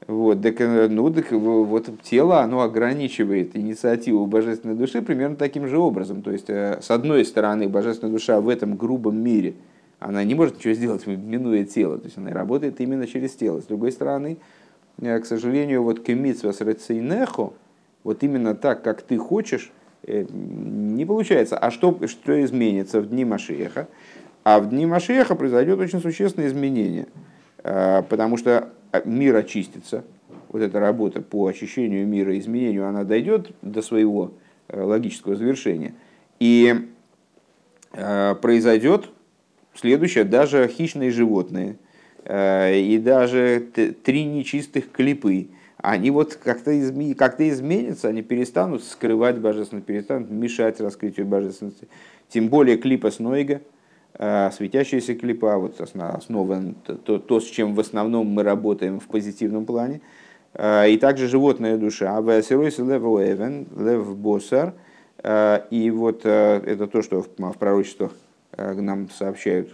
[0.06, 5.78] Вот, так, э, ну, так вот тело, оно ограничивает инициативу божественной души примерно таким же
[5.78, 6.22] образом.
[6.22, 9.54] То есть, э, с одной стороны, божественная душа в этом грубом мире,
[9.98, 11.98] она не может ничего сделать, минуя тело.
[11.98, 13.60] То есть, она работает именно через тело.
[13.60, 14.38] С другой стороны,
[15.00, 17.52] э, к сожалению, вот кемитсва с рецейнехо,
[18.02, 19.70] вот именно так, как ты хочешь,
[20.06, 21.58] не получается.
[21.58, 23.88] А что, что изменится в дни Машеха?
[24.44, 27.06] А в дни Машеха произойдет очень существенное изменение,
[27.62, 30.04] э, потому что а, мир очистится,
[30.48, 34.32] вот эта работа по очищению мира, изменению, она дойдет до своего
[34.68, 35.94] э, логического завершения.
[36.38, 36.88] И
[38.40, 39.10] произойдет
[39.74, 41.76] следующее, даже хищные животные,
[42.24, 43.66] и даже
[44.04, 45.48] три нечистых клипы,
[45.82, 47.14] они вот как-то изме...
[47.14, 51.88] как изменятся, они перестанут скрывать божественность, перестанут мешать раскрытию божественности.
[52.28, 53.62] Тем более клипа Снойга,
[54.14, 56.62] э, светящиеся клипа, вот основа,
[57.04, 60.00] то, то, с чем в основном мы работаем в позитивном плане,
[60.54, 64.74] э, и также животная душа, лев эвен, лев босар,
[65.22, 68.12] э, и вот это то, что в пророчествах
[68.56, 69.70] нам сообщают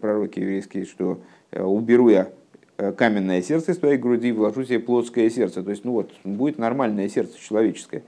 [0.00, 1.20] пророки еврейские, что
[1.52, 2.28] уберу я
[2.76, 5.62] каменное сердце из твоей груди, вложу себе плотское сердце.
[5.62, 8.02] То есть, ну вот, будет нормальное сердце человеческое.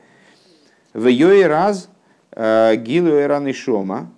[0.92, 1.90] В ее раз
[2.33, 4.12] э, гилу эраны шома,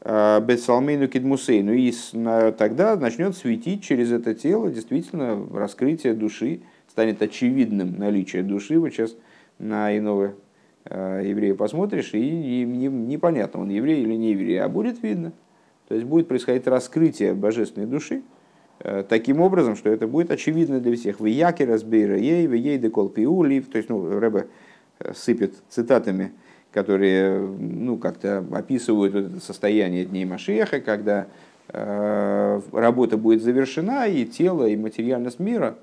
[0.00, 1.72] э, бетсалмейну кидмусейну.
[1.72, 1.92] И
[2.58, 8.78] тогда начнет светить через это тело действительно раскрытие души, станет очевидным наличие души.
[8.78, 9.14] Вот сейчас
[9.58, 10.34] на иного
[10.84, 15.32] еврея посмотришь, и непонятно, он еврей или не еврей, а будет видно.
[15.86, 18.31] То есть будет происходить раскрытие божественной души, Э,
[19.08, 21.20] таким образом, что это будет очевидно для всех.
[21.20, 23.68] В яке разбейра ей, в ей декол пиулив.
[23.68, 24.46] То есть, ну, Рэбе
[24.98, 26.32] э, сыпет цитатами,
[26.72, 31.28] которые ну, как-то описывают это состояние дней Машеха, когда
[31.68, 35.76] э, работа будет завершена, и тело, и материальность мира,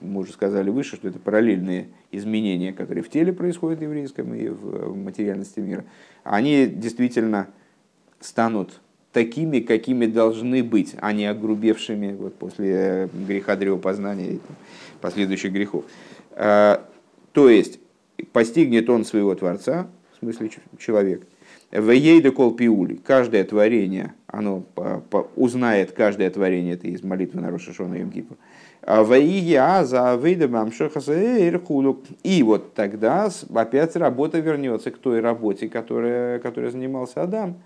[0.00, 4.48] мы уже сказали выше, что это параллельные изменения, которые в теле происходят в еврейском и
[4.48, 5.84] в материальности мира,
[6.24, 7.48] они действительно
[8.20, 8.80] станут
[9.12, 14.40] такими, какими должны быть, а не огрубевшими вот, после э, греха древопознания и
[15.00, 15.84] последующих грехов.
[16.32, 16.84] А,
[17.32, 17.80] то есть,
[18.32, 21.26] постигнет он своего Творца, в смысле человек,
[21.72, 22.96] Вейейда кол пиули.
[22.96, 24.64] Каждое творение, оно
[25.36, 28.36] узнает каждое творение, это из молитвы на Рошашона и Мкипа.
[32.24, 37.62] И вот тогда опять работа вернется к той работе, которая, которой занимался Адам.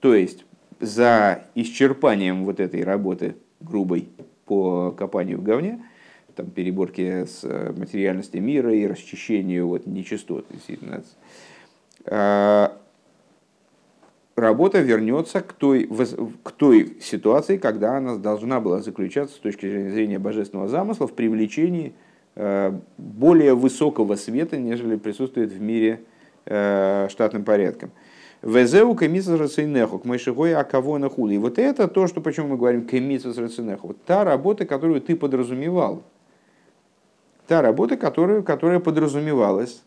[0.00, 0.44] То есть
[0.82, 4.08] за исчерпанием вот этой работы грубой
[4.44, 5.82] по копанию в говне,
[6.36, 7.42] там, переборке с
[7.76, 11.02] материальности мира и расчищению вот, нечистот, действительно,
[12.04, 12.76] а,
[14.36, 15.88] работа вернется к той,
[16.42, 21.94] к той ситуации, когда она должна была заключаться с точки зрения божественного замысла в привлечении
[22.34, 26.02] э, более высокого света, нежели присутствует в мире
[26.46, 27.90] э, штатным порядком.
[28.42, 31.34] Везеу кемисас рацинеху, к мышигой акавона хули.
[31.34, 33.88] И вот это то, что почему мы говорим кемисас рацинеху.
[33.88, 36.02] Вот та работа, которую ты подразумевал.
[37.46, 39.82] Та работа, которую, которая подразумевалась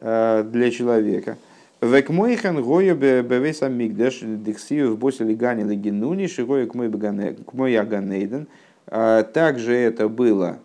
[0.00, 1.38] э, для человека–
[1.82, 8.48] Век мойхан гоя бевеса мигдаш дексию в босе лигане легинуни шигоя к мой аганейден.
[8.86, 10.58] А также это было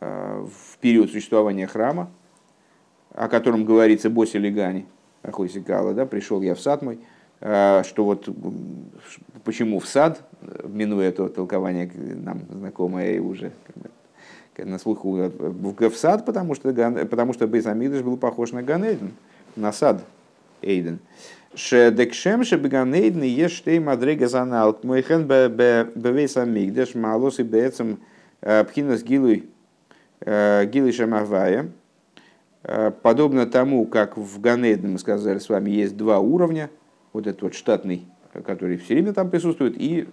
[0.00, 2.10] а, в период существования храма,
[3.12, 4.86] о котором говорится босе лигани,
[5.22, 6.98] Ахойсикала, да, пришел я в сад мой,
[7.40, 8.28] а, что вот
[9.44, 10.22] почему в сад,
[10.64, 13.52] минуя это толкование нам знакомое уже
[14.56, 16.72] на слуху в сад, потому что,
[17.06, 19.12] потому что Бейзамидыш был похож на Ганейден,
[19.56, 20.04] на сад,
[20.62, 20.98] Эйден.
[21.54, 24.78] Шедекшем шебеганейден ешь штей мадрега занал.
[24.84, 27.98] Мойхен бевейс амигдеш малос и бецем
[28.40, 29.48] пхинас гилуй
[30.24, 31.70] гилуй шамавая.
[32.62, 36.70] Подобно тому, как в Ганейден, мы сказали с вами, есть два уровня.
[37.12, 38.06] Вот этот вот штатный,
[38.44, 40.06] который все время там присутствует, и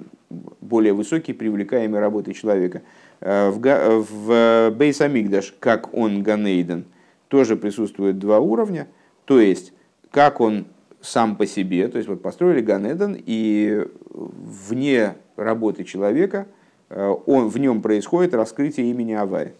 [0.62, 2.81] более высокий, привлекаемый работой человека.
[3.19, 6.86] В, в Бейс Амигдаш, как он Ганейден,
[7.27, 8.88] тоже присутствует два уровня.
[9.25, 9.73] То есть
[10.12, 10.65] как он
[11.01, 16.47] сам по себе, то есть вот построили Ганедон, и вне работы человека
[16.89, 19.53] э, он, в нем происходит раскрытие имени Авай.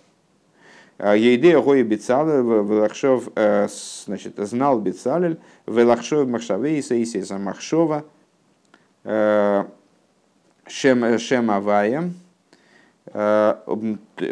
[1.00, 3.68] А, Ейдея гоя бицалель, велахшов, э,
[4.06, 8.04] значит, знал бицалель, велахшов махшавей, саисеса махшова,
[9.04, 9.66] э,
[10.68, 12.12] шем, шем авая,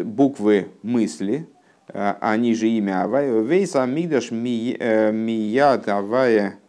[0.03, 1.47] буквы мысли,
[1.87, 3.41] они же имя Авая.
[3.41, 6.59] Вейс Амигдаш э, Мият Авая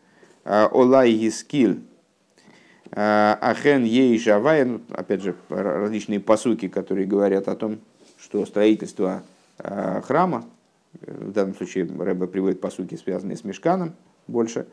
[0.44, 1.80] Олай Гискил.
[2.92, 4.64] А, Ахен Ейш Авая.
[4.64, 7.80] Ну, опять же, различные посуки, которые говорят о том,
[8.18, 9.22] что строительство
[9.58, 10.44] храма,
[11.00, 13.94] в данном случае Рэба приводит посуки, связанные с Мешканом
[14.26, 14.66] больше,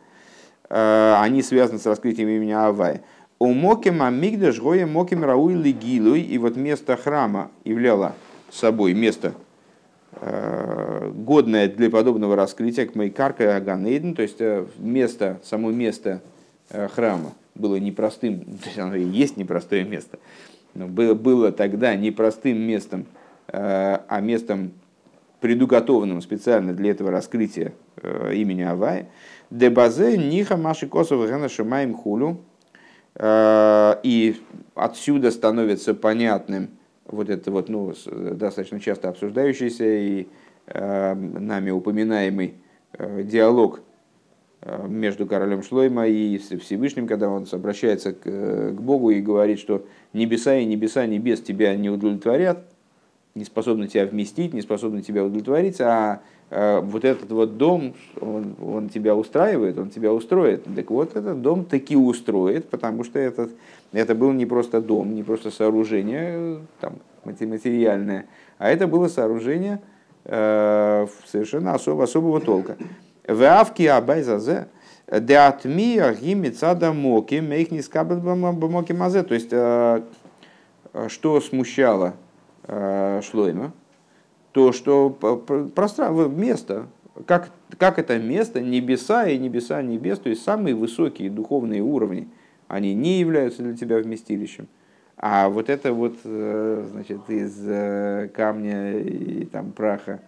[0.70, 3.02] они связаны с раскрытием имени Авая.
[3.40, 6.22] У Моким Амигдаш Гоя Моким Рауи Лигилуй.
[6.22, 8.16] И вот место храма являло
[8.50, 9.34] собой место
[10.22, 16.22] Э, годное для подобного раскрытия к Майкарка Аганейден, то есть э, место, само место
[16.70, 20.20] э, храма было непростым, то есть оно и есть непростое место,
[20.76, 23.06] но было, было тогда непростым местом,
[23.48, 24.72] а местом
[25.42, 27.74] предуготованным специально для этого раскрытия
[28.34, 29.10] имени Авая.
[29.50, 32.42] Дебазе ниха маши косов гена шамаем хулю.
[33.22, 34.42] И
[34.76, 36.70] отсюда становится понятным,
[37.06, 40.28] вот это вот, ну, достаточно часто обсуждающийся и
[40.68, 42.56] э, нами упоминаемый
[42.94, 43.82] э, диалог
[44.62, 49.86] э, между королем Шлойма и Всевышним, когда он обращается к, к Богу и говорит, что
[50.14, 52.66] небеса и небеса небес тебя не удовлетворят,
[53.36, 58.56] не способны тебя вместить, не способны тебя удовлетворить, а э, вот этот вот дом, он,
[58.62, 60.66] он тебя устраивает, он тебя устроит.
[60.76, 63.52] Так вот, этот дом таки устроит, потому что этот,
[63.92, 66.94] это был не просто дом, не просто сооружение там,
[67.26, 68.28] материальное,
[68.60, 69.82] а это было сооружение
[70.26, 72.78] э, совершенно особо, особого толка.
[73.28, 74.68] В Авке Абайзазе,
[75.12, 79.24] Деатмия гимицада моки, мейхни скабат мазе.
[79.24, 80.02] То есть, э,
[81.08, 82.33] что смущало Э,
[82.66, 83.74] Шлойма,
[84.54, 86.88] то что пространство, место,
[87.26, 92.30] как, как это место, небеса и небеса небес, то есть самые высокие духовные уровни,
[92.68, 94.68] они не являются для тебя вместилищем.
[95.18, 100.22] А вот это вот, э, значит, из э, камня и там праха,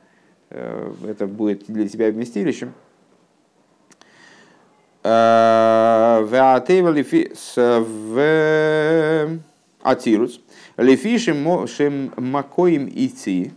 [0.50, 2.72] это будет для тебя вместилищем.
[9.82, 10.42] Атирус.
[10.78, 13.54] Лефишем шем макоим идти.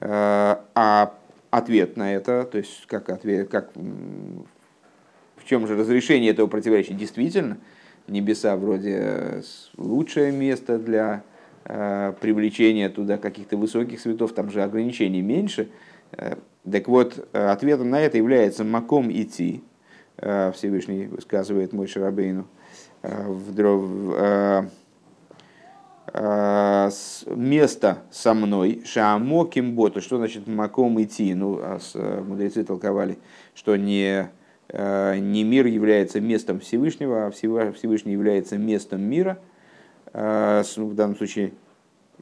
[0.00, 1.14] Э, а
[1.50, 6.94] ответ на это, то есть как ответ, как, в чем же разрешение этого противоречия?
[6.94, 7.58] Действительно,
[8.06, 9.42] небеса вроде
[9.76, 11.22] лучшее место для
[11.64, 15.68] э, привлечения туда каких-то высоких светов, там же ограничений меньше.
[16.12, 16.36] Э,
[16.70, 19.62] так вот, ответом на это является маком идти.
[20.16, 22.46] Всевышний высказывает мой Шарабейну,
[23.02, 24.68] в,
[26.14, 31.34] место со мной, шамо кимботу, что значит маком идти?
[31.34, 31.78] Ну, а
[32.22, 33.18] мудрецы толковали,
[33.54, 34.30] что не,
[34.72, 39.38] не мир является местом Всевышнего, а Всевышний является местом мира.
[40.12, 41.52] В данном случае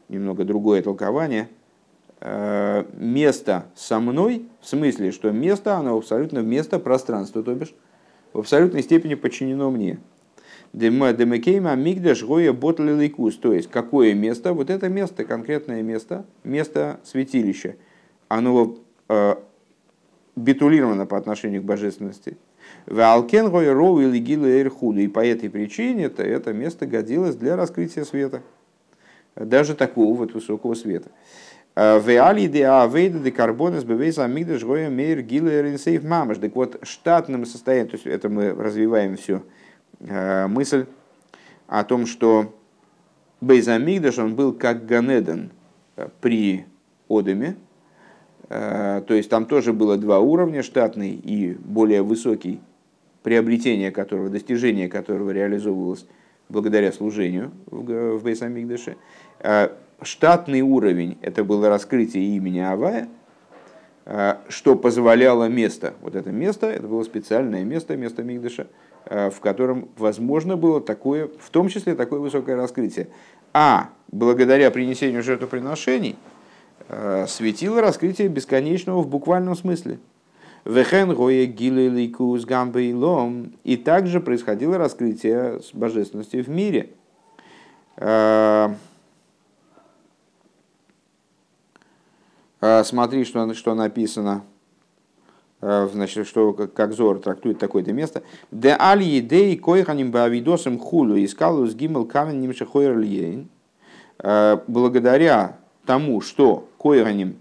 [0.08, 1.48] немного другое толкование.
[2.20, 7.74] Место со мной, в смысле, что место, оно абсолютно место пространства, то бишь
[8.32, 9.98] в абсолютной степени подчинено мне.
[10.76, 13.36] Демекейма мигдаш гоя ботлиликус.
[13.36, 14.52] То есть, какое место?
[14.52, 17.76] Вот это место, конкретное место, место святилища.
[18.28, 18.76] Оно
[19.08, 19.36] э,
[20.36, 22.36] битулировано по отношению к божественности.
[22.84, 24.20] Валкен гоя роу или
[24.60, 25.00] эрхуду.
[25.00, 28.42] И по этой причине это, это место годилось для раскрытия света.
[29.34, 31.08] Даже такого вот высокого света.
[31.74, 36.36] Веали де авейда де карбонес бевейса амигдаш гоя мейр гилер инсейф мамаш.
[36.36, 39.42] Так вот, штатным состоянием, то есть это мы развиваем все, Э,
[40.00, 40.86] мысль
[41.68, 42.54] о том, что
[43.40, 45.50] Бейзамигдаш, он был как Ганеден
[45.96, 46.66] э, при
[47.08, 47.56] Одеме,
[48.48, 52.60] э, то есть там тоже было два уровня, штатный и более высокий,
[53.22, 56.06] приобретение которого, достижение которого реализовывалось
[56.48, 58.96] благодаря служению в Бейсамигдаше.
[60.00, 63.08] Штатный уровень– это было раскрытие имени Авая,
[64.48, 69.88] что позволяло место, вот это место, это было специальное место, место Мигдаша– Э, в котором
[69.96, 73.08] возможно было такое, в том числе такое высокое раскрытие.
[73.52, 76.16] А благодаря принесению жертвоприношений
[76.88, 79.98] э, светило раскрытие бесконечного в буквальном смысле.
[83.62, 86.90] И также происходило раскрытие божественности в мире.
[87.96, 88.74] Э,
[92.60, 94.55] смотри, что, что написано Э,
[95.66, 98.22] значит, что как Зор трактует такое-то место.
[98.52, 103.48] Де аль дей койханим бавидосом хулу искалус гимел камен нимшахойр льейн.
[104.18, 107.36] Э, благодаря тому, что койханим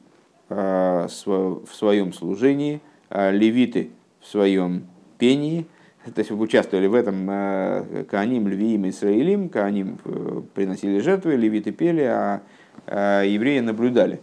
[0.50, 4.88] э, в своем служении, левиты в своем
[5.20, 5.68] пении,
[6.06, 7.28] то есть участвовали в этом
[8.08, 10.00] Кааним, Львиим, Исраилим, Кааним
[10.56, 12.42] приносили жертвы, левиты пели, а
[13.24, 14.20] евреи наблюдали.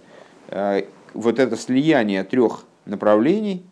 [1.14, 3.64] Вот это слияние трех направлений–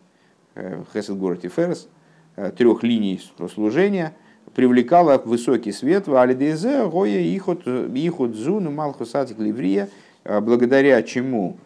[0.55, 1.87] Хесед Город Ферес,
[2.35, 3.19] э, трех линий
[3.53, 4.13] служения,
[4.53, 9.89] привлекала высокий свет в Алидезе, Гоя, Ихот, Зуну, Малхусатик Ливрия,
[10.23, 11.57] э, благодаря чему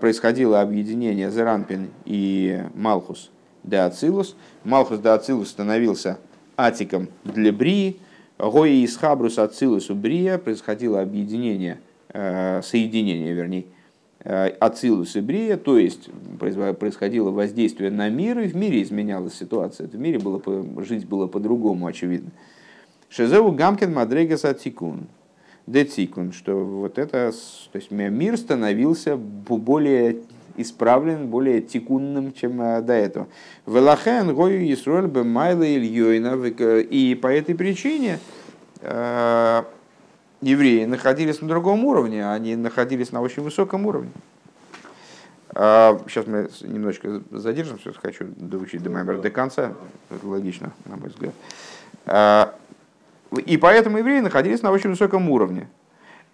[0.00, 3.30] происходило объединение Зеранпин и Малхус
[3.62, 4.34] де Ацилус.
[4.64, 6.16] Малхус де Ацилус становился
[6.56, 7.98] атиком для Брии,
[8.38, 11.78] Гоя из Хабрус Ацилус у Брия происходило объединение,
[12.10, 13.75] соединение, вернее, Э,
[14.26, 16.08] Ацилус и Брия, то есть
[16.38, 19.86] происходило воздействие на мир, и в мире изменялась ситуация.
[19.86, 20.42] В мире было,
[20.84, 22.30] жить было по-другому, очевидно.
[23.08, 25.06] Шезеу Гамкин Мадрегас Ацикун.
[25.66, 27.32] Децикун, что вот это,
[27.72, 30.18] то есть мир становился более
[30.56, 33.28] исправлен, более тикунным, чем э, до этого.
[33.66, 38.18] Велахен гою Исроль бы майла И по этой причине
[38.80, 39.62] э,
[40.40, 44.10] евреи находились на другом уровне, они находились на очень высоком уровне.
[45.56, 49.72] Сейчас а, мы немножечко задержимся, хочу доучить до Маймера до конца,
[50.10, 51.32] это логично, на мой взгляд.
[52.04, 52.54] А,
[53.34, 55.68] и поэтому евреи находились на очень высоком уровне.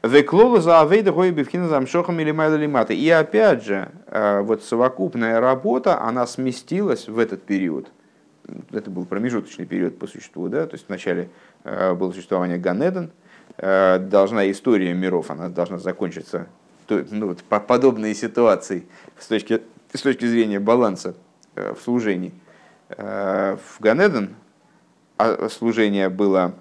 [0.02, 2.94] Веклола за авейда гоебивхина замшохам или майлалимата.
[2.94, 7.92] И опять же, а, вот совокупная работа, она сместилась в этот период.
[8.72, 11.30] Это был промежуточный период по существу, да, то есть вначале
[11.62, 13.12] было существование Ганеден,
[13.62, 16.48] должна история миров, она должна закончиться
[16.88, 18.86] ну, вот, по подобной ситуации
[19.18, 21.14] с точки, с точки зрения баланса
[21.54, 22.32] э, в служении.
[22.90, 24.34] Э, в Ганеден
[25.18, 26.54] а, служение было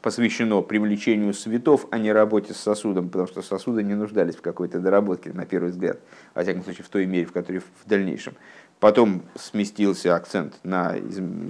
[0.00, 4.78] посвящено привлечению светов, а не работе с сосудом, потому что сосуды не нуждались в какой-то
[4.78, 5.98] доработке, на первый взгляд,
[6.34, 8.34] во всяком случае, в той мере, в которой в дальнейшем.
[8.78, 10.94] Потом сместился акцент на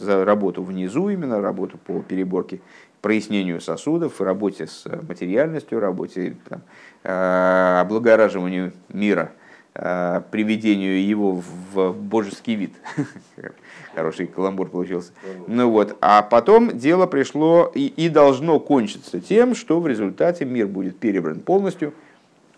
[0.06, 2.62] работу внизу, именно работу по переборке
[3.00, 6.62] прояснению сосудов, работе с материальностью, работе там,
[7.04, 9.32] э, облагораживанию мира,
[9.74, 11.42] э, приведению его
[11.72, 12.74] в божеский вид.
[13.94, 15.12] Хороший каламбур получился.
[15.46, 20.66] Ну вот, а потом дело пришло и, и должно кончиться тем, что в результате мир
[20.66, 21.94] будет перебран полностью.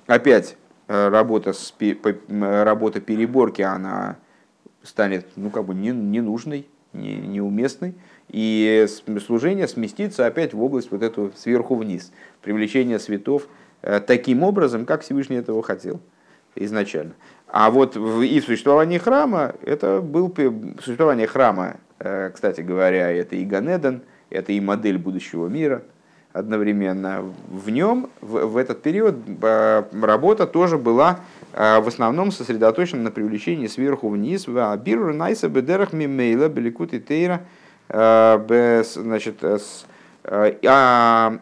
[0.07, 0.57] Опять
[0.89, 1.75] э, работа, с,
[2.29, 4.17] работа переборки, она
[4.83, 7.95] станет ну, как бы ненужной, не, неуместной
[8.33, 8.87] и
[9.25, 12.13] служение сместится опять в область вот эту сверху вниз,
[12.43, 13.49] привлечение светов
[13.83, 16.01] э, таким образом, как Всевышний этого хотел
[16.55, 17.13] изначально.
[17.49, 20.33] А вот в, и в существовании храма, это был
[20.81, 25.83] существование храма, э, кстати говоря, это и Ганеден, это и модель будущего мира
[26.33, 27.25] одновременно.
[27.49, 31.21] В нем, в, в этот период, э, работа тоже была
[31.53, 34.47] в основном сосредоточена на привлечении сверху вниз.
[34.47, 37.41] Биру найса бедерах мимейла беликут и тейра.
[37.93, 39.43] Значит,
[40.25, 41.39] а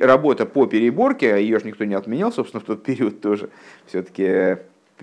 [0.00, 3.50] работа по переборке, а ее же никто не отменял, собственно, в тот период тоже,
[3.86, 4.56] все-таки э,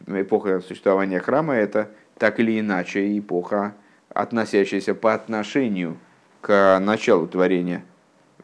[0.08, 3.74] эпоха существования храма это так или иначе эпоха,
[4.10, 5.98] относящаяся по отношению
[6.42, 7.84] к началу творения,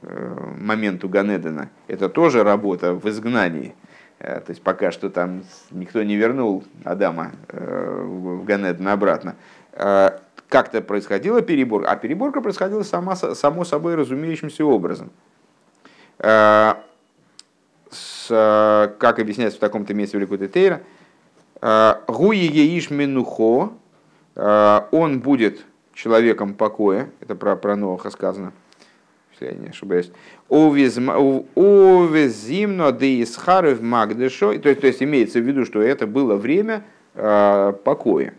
[0.01, 1.69] э, моменту Ганедена.
[1.87, 3.75] Это тоже работа в изгнании.
[4.19, 9.35] Э, то есть пока что там никто не вернул Адама в Ганеден обратно.
[10.53, 15.11] Как-то происходила переборка, а переборка происходила сама, само собой разумеющимся образом–
[16.19, 16.75] Э,
[17.89, 18.27] с,
[18.97, 20.81] как объясняется в таком-то месте в Тейра,
[21.61, 23.73] э, Гуи Еиш Менухо,
[24.35, 28.53] э, он будет человеком покоя, это про, про Ноха сказано,
[29.33, 30.11] если я не ошибаюсь,
[33.81, 36.83] Магдешо, то есть, то есть имеется в виду, что это было время
[37.13, 38.33] покоя.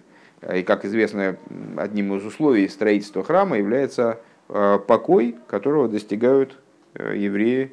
[0.53, 1.37] И, как известно,
[1.77, 6.59] одним из условий строительства храма является покой, которого достигают
[6.95, 7.73] Э, евреи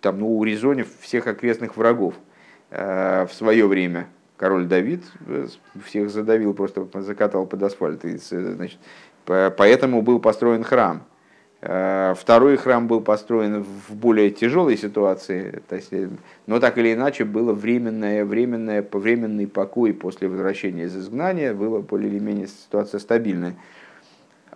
[0.00, 2.14] там, ну, урезонив всех окрестных врагов
[2.70, 4.08] э, в свое время.
[4.36, 5.46] Король Давид э,
[5.84, 8.04] всех задавил, просто закатал под асфальт.
[8.04, 8.78] И, значит,
[9.24, 11.02] поэтому был построен храм.
[11.60, 15.92] Второй храм был построен в более тяжелой ситуации, есть,
[16.46, 22.10] но так или иначе было временное, временное, временный покой после возвращения из изгнания, была более
[22.10, 23.56] или менее ситуация стабильная.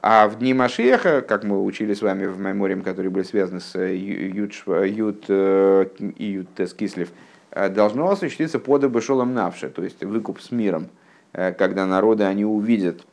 [0.06, 3.74] А в дни Машеха, как мы учили с вами в мемориям, которые были связаны с
[3.74, 5.86] э, Юд э,
[6.18, 7.08] и Юд Тес Кислев,
[7.52, 10.88] э, должно осуществиться под Бешолом Навше, то есть выкуп с миром,
[11.32, 13.06] когда народы они увидят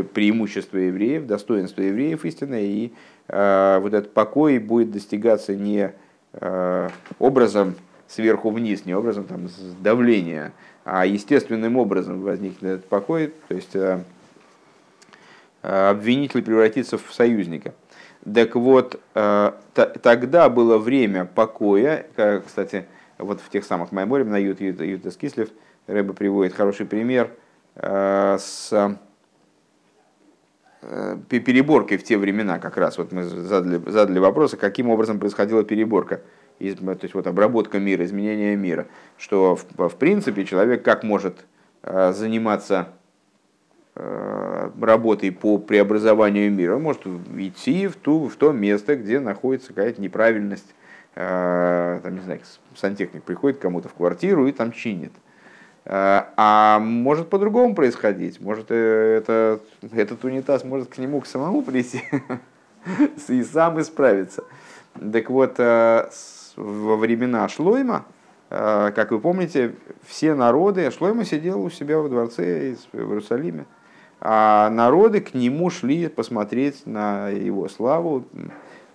[0.00, 2.92] преимущество евреев, достоинство евреев истинное, и
[3.28, 5.92] вот этот покой будет достигаться не
[7.18, 7.76] образом
[8.08, 9.48] сверху вниз, не образом там,
[9.80, 10.52] давления,
[10.84, 13.76] а естественным образом возникнет этот покой, то есть
[15.62, 17.72] Э, обвинитель превратится в союзника.
[18.32, 22.06] Так вот, э, тогда было время покоя,
[22.46, 22.86] кстати,
[23.18, 25.50] вот в тех самых Майморем на Ют, Ют, Кислев
[25.86, 27.30] Рэба приводит хороший пример
[27.76, 28.98] э, с
[31.28, 32.98] переборкой в те времена как раз.
[32.98, 36.22] Вот мы задали, задали вопрос, каким образом происходила переборка,
[36.58, 38.86] то есть вот обработка мира, изменение мира.
[39.16, 41.44] Что в, в принципе человек как может
[41.82, 42.88] заниматься
[43.94, 47.06] Э, работой по преобразованию мира, он может
[47.36, 50.74] идти в, ту, в то место, где находится какая-то неправильность.
[51.14, 52.40] Э, там, не знаю,
[52.74, 55.12] сантехник приходит кому-то в квартиру и там чинит.
[55.84, 58.40] Э, а может по-другому происходить.
[58.40, 59.60] Может это,
[59.92, 62.02] этот унитаз может к нему к самому прийти
[63.28, 64.44] и сам исправиться.
[65.12, 68.04] Так вот, во времена Шлойма,
[68.50, 69.74] как вы помните,
[70.06, 73.64] все народы, Шлойма сидел у себя во дворце в Иерусалиме,
[74.20, 78.24] а народы к нему шли посмотреть на его славу,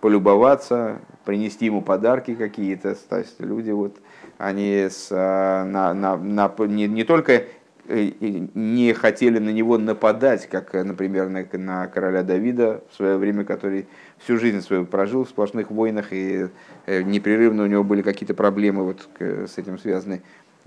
[0.07, 2.95] полюбоваться, принести ему подарки какие-то.
[3.09, 3.97] То есть люди вот,
[4.37, 7.43] они с, а, на, на, на, не, не только
[7.89, 8.11] э,
[8.53, 13.85] не хотели на него нападать, как, например, на, на короля Давида в свое время, который
[14.19, 16.47] всю жизнь свою прожил в сплошных войнах, и
[16.85, 20.21] э, непрерывно у него были какие-то проблемы вот с этим связаны.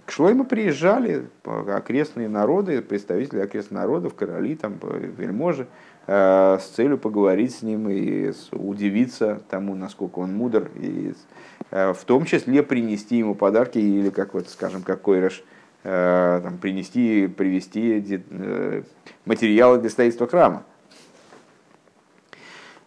[0.04, 4.74] К Шлойму приезжали окрестные народы, представители окрестных народов, короли, там,
[5.16, 5.66] вельможи,
[6.06, 11.14] с целью поговорить с ним и удивиться тому, насколько он мудр, и
[11.70, 15.44] э, в том числе принести ему подарки или, как вот, скажем, как Койреш,
[15.84, 18.22] э, там, принести, привести
[19.24, 20.64] материалы для строительства храма.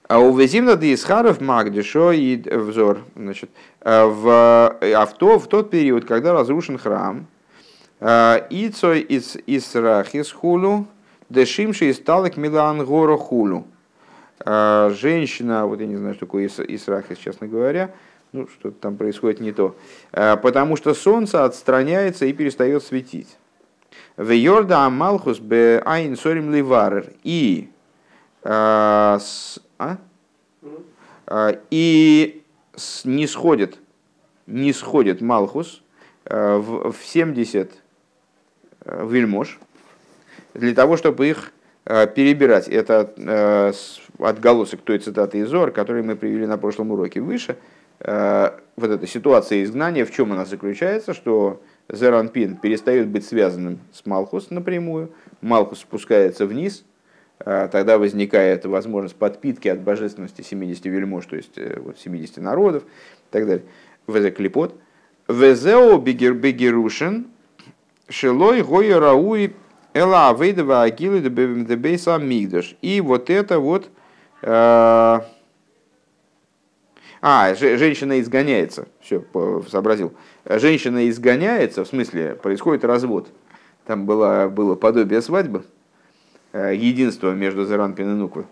[0.09, 2.99] А у Везимна де Исхаров Магдишо и взор.
[3.15, 3.49] Значит,
[3.81, 7.25] э, в, а в, то, в тот период, когда разрушен храм,
[7.99, 10.87] э, Ицой из Исрахис хулу,
[11.33, 13.67] дешимши из талек милан гора хулу.
[14.45, 17.91] Э, женщина, вот я не знаю, что такое Исрахис, честно говоря,
[18.31, 19.75] ну, что-то там происходит не то.
[20.11, 23.37] Потому что солнце отстраняется и перестает светить.
[24.17, 27.13] В Йорда Амалхус бе Айн Сорим Ливарер.
[27.23, 27.69] И
[28.43, 29.19] а?
[29.77, 29.97] а?
[31.69, 32.43] И
[33.03, 33.77] не сходит,
[34.47, 35.81] не сходит Малхус
[36.25, 37.71] э, в 70
[38.85, 39.59] э, вельмож
[40.53, 41.51] для того, чтобы их
[41.85, 42.67] э, перебирать.
[42.67, 43.73] Это
[44.19, 47.57] отголосок той цитаты из Зор, которую мы привели на прошлом уроке выше.
[47.99, 54.49] Вот эта ситуация изгнания, в чем она заключается, что Зеранпин перестает быть связанным с Малхус
[54.49, 56.83] напрямую, Малхус спускается вниз,
[57.39, 63.31] тогда возникает возможность подпитки от божественности 70 вельмож, то есть э, вот, 70 народов и
[63.31, 63.65] так далее.
[64.07, 64.75] Везе клипот.
[65.27, 67.27] Везео бегерушин
[68.09, 69.53] шелой гоя рауи
[69.93, 72.75] эла авейдова агилы дебейса мигдаш.
[72.81, 73.89] И вот это вот...
[74.41, 75.21] Э,
[77.25, 78.87] а, женщина изгоняется.
[78.99, 79.23] Все,
[79.69, 80.13] сообразил.
[80.45, 83.29] Женщина изгоняется, в смысле, происходит развод.
[83.85, 85.63] Там было, было подобие свадьбы,
[86.51, 88.45] э, единство между Зеранпин и Нуквой.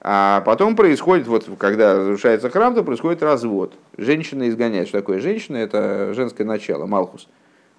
[0.00, 3.74] А потом происходит, вот когда разрушается храм, то происходит развод.
[3.96, 4.88] Женщина изгоняет.
[4.88, 5.56] Что такое женщина?
[5.56, 7.28] Это женское начало, Малхус.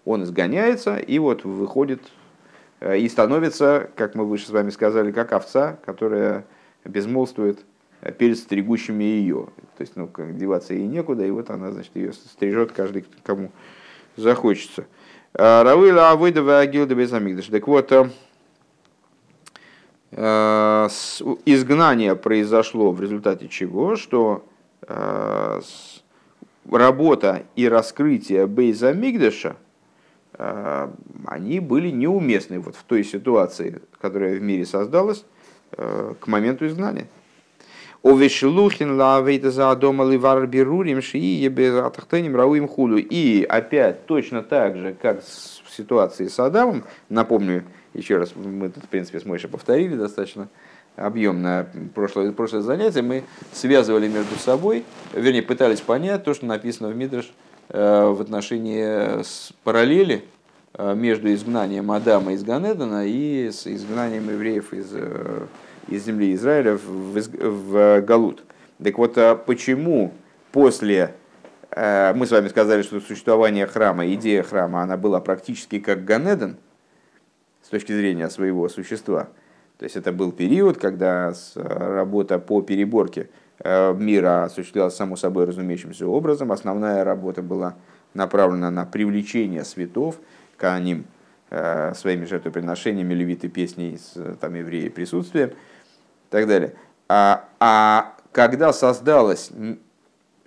[0.06, 2.02] Он изгоняется и вот выходит
[2.92, 6.46] и становится, как мы выше с вами сказали, как овца, которая
[6.86, 7.60] безмолвствует
[8.02, 9.48] э, перед стригущими ее.
[9.78, 13.52] То есть, ну, как деваться ей некуда, и вот она, значит, ее стрижет каждый, кому
[14.16, 14.86] захочется.
[15.34, 17.48] Равыла Авыдова Агилда Безамигдаш.
[17.48, 17.92] Так вот,
[20.16, 20.88] Э,
[21.46, 24.46] изгнание произошло в результате чего, что
[24.88, 25.62] э,
[26.70, 29.56] работа и раскрытие Бейза Мигдаша, э,
[30.38, 35.26] они были неуместны вот в той ситуации, которая в мире создалась
[35.72, 37.08] к моменту изгнания.
[38.04, 41.48] Овешлухин лавейта за дома ливар берурим шии
[41.80, 42.98] атахтеним рауим худу.
[42.98, 47.64] И опять точно так же, как в ситуации с Адамом, напомню,
[47.94, 50.50] еще раз, мы тут, в принципе, с Мойшей повторили достаточно
[50.98, 53.24] объемно прошлое, прошлое занятие, мы
[53.54, 59.54] связывали между собой, вернее, пытались понять то, что написано в Мидраш э, в отношении с
[59.64, 60.26] параллели
[60.74, 65.46] э, между изгнанием Адама из Ганедана и с изгнанием евреев из, э,
[65.88, 68.44] из земли Израиля в, в Галут.
[68.84, 70.14] Так вот, а почему
[70.52, 71.16] после
[71.76, 76.58] мы с вами сказали, что существование храма, идея храма, она была практически как Ганеден,
[77.74, 79.30] точки зрения своего существа.
[79.80, 83.26] То есть это был период, когда работа по переборке э,
[83.64, 86.52] мира осуществлялась само собой разумеющимся образом.
[86.52, 87.76] Основная работа была
[88.14, 90.20] направлена на привлечение светов
[90.58, 91.06] к ним
[91.50, 95.54] э, своими жертвоприношениями, левиты песней с там, евреи присутствием и
[96.30, 96.74] так далее.
[97.08, 99.52] А, а когда создалась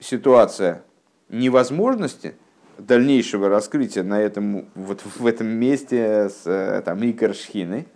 [0.01, 0.83] ситуация
[1.29, 2.35] невозможности–
[2.79, 7.87] дальнейшего раскрытия на этом, вот в этом месте с э, там, Икар Шхины,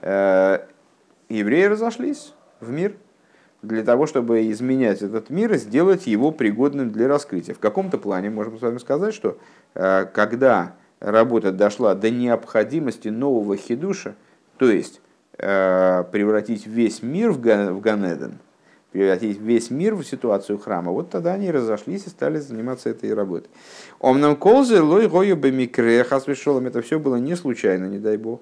[0.00, 0.58] э,
[1.28, 2.96] евреи разошлись в мир
[3.62, 7.54] для того, чтобы изменять этот мир и сделать его пригодным для раскрытия.
[7.54, 9.38] В каком-то плане можем с вами сказать, что
[9.74, 14.14] э, когда работа дошла до необходимости нового хидуша,
[14.58, 15.00] то есть
[15.38, 18.38] превратить весь мир в Ганеден,
[18.90, 20.92] превратить весь мир в ситуацию храма.
[20.92, 23.50] Вот тогда они разошлись и стали заниматься этой работой.
[24.00, 26.66] Омнам колзе лой гою бемикре хасвешолом.
[26.66, 28.40] Это все было не случайно, не дай бог.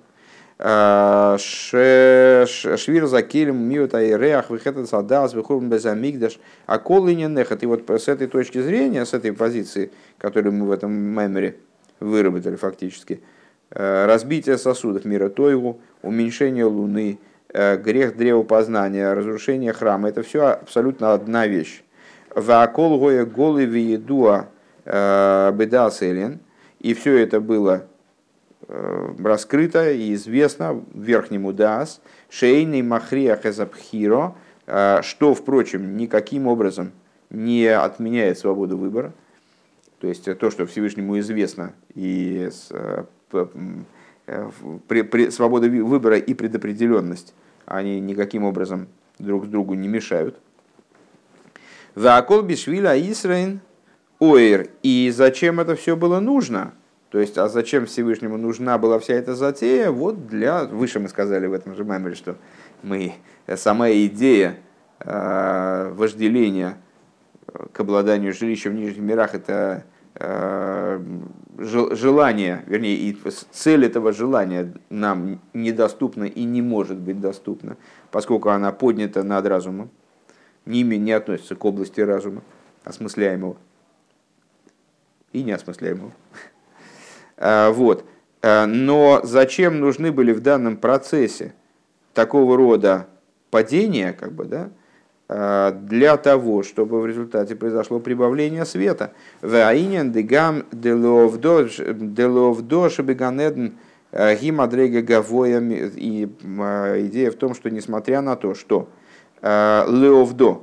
[0.58, 7.62] А, швир за килем миут айреах выхетет садас выхурм безамигдаш а кол и нехат.
[7.62, 11.56] И вот с этой точки зрения, с этой позиции, которую мы в этом меморе
[12.00, 13.20] выработали фактически,
[13.70, 17.18] э, разбитие сосудов мира Тойгу, уменьшение Луны,
[17.56, 21.84] Э, грех древопознания, разрушение храма, это все абсолютно одна вещь.
[22.34, 24.48] Ваакол гоя голы виедуа
[24.84, 26.40] э, беда селен.
[26.80, 27.93] И все это было э,
[28.68, 32.00] раскрыто и известно верхнему дас.
[32.30, 34.34] Шейный махрия хезапхиро,
[34.66, 36.92] что, впрочем, никаким образом
[37.30, 39.12] не отменяет свободу выбора.
[40.00, 42.48] То есть то, что Всевышнему известно, и
[45.30, 47.34] свобода выбора и предопределенность
[47.66, 48.88] они никаким образом
[49.18, 50.38] друг с другу не мешают.
[51.94, 53.60] Вакол бишвиля Исраин
[54.20, 54.68] Оир.
[54.82, 56.74] И зачем это все было нужно?
[57.14, 59.92] То есть, а зачем Всевышнему нужна была вся эта затея?
[59.92, 60.64] Вот для...
[60.64, 62.34] Выше мы сказали в этом же меморе, что
[62.82, 63.12] мы...
[63.54, 64.56] Сама идея
[64.98, 66.76] э, вожделения
[67.70, 69.84] к обладанию жилищем в нижних мирах– это
[70.16, 71.00] Э,
[71.58, 73.18] желание, вернее, и
[73.50, 77.76] цель этого желания нам недоступна и не может быть доступна,
[78.12, 79.90] поскольку она поднята над разумом,
[80.66, 82.42] ними не относится к области разума,
[82.84, 83.56] осмысляемого
[85.32, 86.12] и неосмысляемого.
[87.36, 88.04] Э, вот.
[88.42, 91.54] Э, но зачем нужны были в данном процессе
[92.12, 93.06] такого рода
[93.50, 94.70] падения, как бы, да,
[95.26, 99.12] Э, для того, чтобы в результате произошло прибавление света.
[99.40, 101.68] Ваинен дегам деловдо
[102.90, 103.78] шебеганеден
[104.12, 105.60] э, гимадрега гавоя.
[105.60, 108.88] И идея в том, что несмотря на то, что
[109.42, 110.62] Леовдо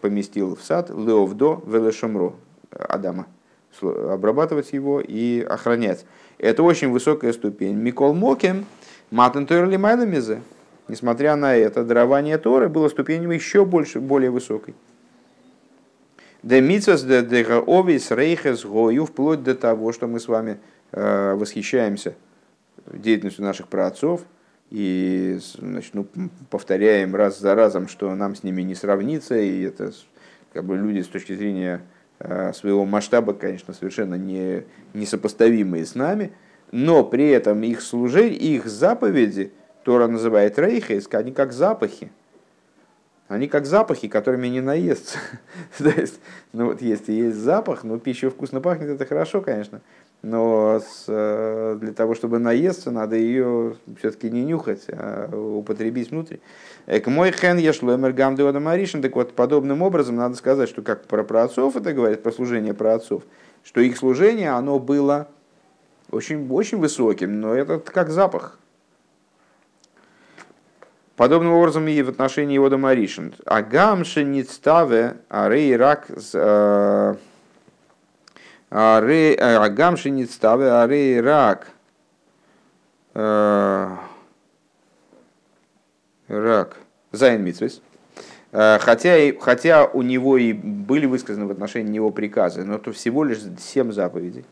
[0.00, 2.34] поместил в сад, Леовдо велешомро
[2.70, 3.26] Адама
[3.82, 6.04] обрабатывать его и охранять.
[6.38, 7.76] Это очень высокая ступень.
[7.76, 8.66] Микол Мокем,
[9.10, 10.42] Матен Тойрли Майламизе.
[10.88, 14.74] Несмотря на это, дарование Торы было ступенью еще больше, более высокой.
[16.42, 20.58] Де митсас де овис рейхес гою, вплоть до того, что мы с вами
[20.92, 22.14] э, восхищаемся
[22.86, 24.20] деятельностью наших праотцов
[24.70, 26.06] и значит, ну,
[26.50, 29.92] повторяем раз за разом, что нам с ними не сравнится, и это
[30.52, 31.82] как бы люди с точки зрения
[32.18, 34.64] своего масштаба, конечно, совершенно не,
[34.94, 36.32] несопоставимые с нами,
[36.72, 39.52] но при этом их служение, их заповеди,
[39.84, 42.10] Тора называет рейхес, они как запахи,
[43.28, 45.18] они как запахи, которыми не наестся.
[45.78, 46.20] То есть,
[46.52, 49.80] ну вот если есть запах, ну пища вкусно пахнет, это хорошо, конечно.
[50.26, 56.38] Но с, э, для того, чтобы наесться, надо ее все-таки не нюхать, а употребить внутрь.
[56.84, 59.02] К мой хен ешло эмергам маришин.
[59.02, 63.22] Так вот, подобным образом надо сказать, что как про праотцов это говорит, про служение праотцов,
[63.62, 65.28] что их служение, оно было
[66.10, 68.58] очень, очень высоким, но это как запах.
[71.14, 73.32] Подобным образом и в отношении его Маришин.
[73.44, 77.14] Агам шеництаве арей рак э,
[78.70, 81.68] э, агам шеництаве арей рак
[83.14, 83.96] э,
[86.28, 86.76] рак
[87.12, 87.82] зайн митсвес.
[88.52, 93.40] Хотя, хотя у него и были высказаны в отношении него приказы, но то всего лишь
[93.58, 94.46] семь заповедей.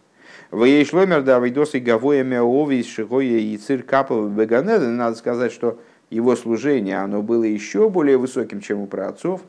[0.50, 5.52] В ей шломер да вайдос и гавоя мяови из шигоя и цир капов надо сказать,
[5.52, 9.40] что его служение, оно было еще более высоким, чем у праотцов,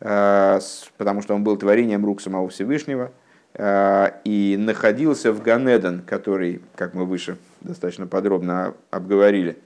[0.00, 0.60] э,
[0.98, 3.19] потому что он был творением рук самого Всевышнего, э,
[3.58, 9.58] и находился в Ганеден, который, как мы выше достаточно подробно обговорили,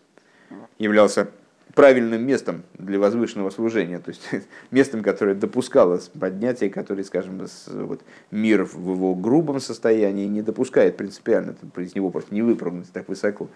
[0.79, 1.29] являлся
[1.75, 4.29] правильным местом для возвышенного служения, то есть
[4.71, 11.57] местом, которое допускало поднятие, которое, скажем, вот, мир в его грубом состоянии не допускает принципиально,
[11.77, 13.49] из него просто не выпрыгнуть так высоко.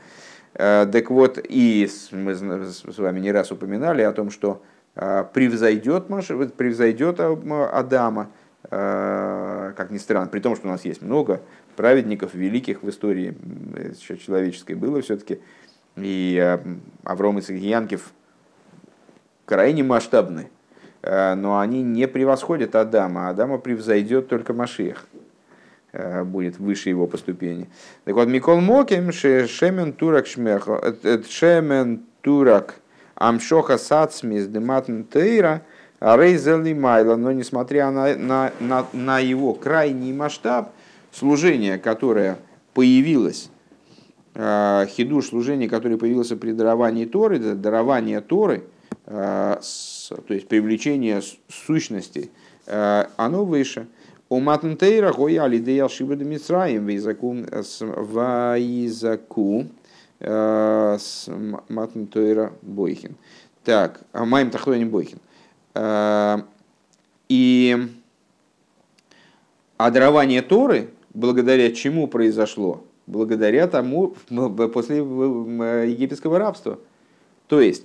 [0.55, 4.63] Э, так вот, и мы с вами не раз упоминали о том, что
[4.97, 6.07] э, превзойдет,
[6.57, 11.41] превзойдет Адама, э, как ни странно, при том, что у нас есть много
[11.77, 13.37] праведников великих в истории
[14.19, 15.41] человеческой было все-таки,
[15.97, 16.59] и
[17.05, 18.13] Авром и Янкев
[19.47, 20.51] крайне масштабны,
[21.03, 25.07] но они не превосходят Адама, Адама превзойдет только Машех.
[25.93, 27.67] Э, будет выше его по ступени.
[28.05, 32.75] Так вот, Микол Моким, Шемен Турак Шмеха, э, э, Шемен Турак
[33.15, 35.63] Амшоха Сацмис Дематн Тейра,
[36.01, 40.71] Рейзели Майла, но несмотря на, на, на, на его крайний масштаб,
[41.13, 42.39] служение, которое
[42.75, 43.51] появилось,
[44.35, 48.65] хидуш служение, которое появилось при даровании Торы, дарование Торы,
[49.05, 49.59] то
[50.29, 52.31] есть привлечение сущности,
[52.67, 53.87] оно выше–
[54.31, 57.37] у Матнтейра гоя алидея алшиба де Мицраим вейзаку
[58.13, 59.67] вайзаку
[60.21, 61.31] с
[61.69, 63.17] Матнтейра Бойхин.
[63.65, 65.19] Так, а Майм Тахлони Бойхин.
[67.29, 67.89] И
[69.77, 72.85] а Торы, благодаря чему произошло?
[73.07, 74.15] Благодаря тому,
[74.73, 76.79] после египетского рабства.
[77.47, 77.85] То есть,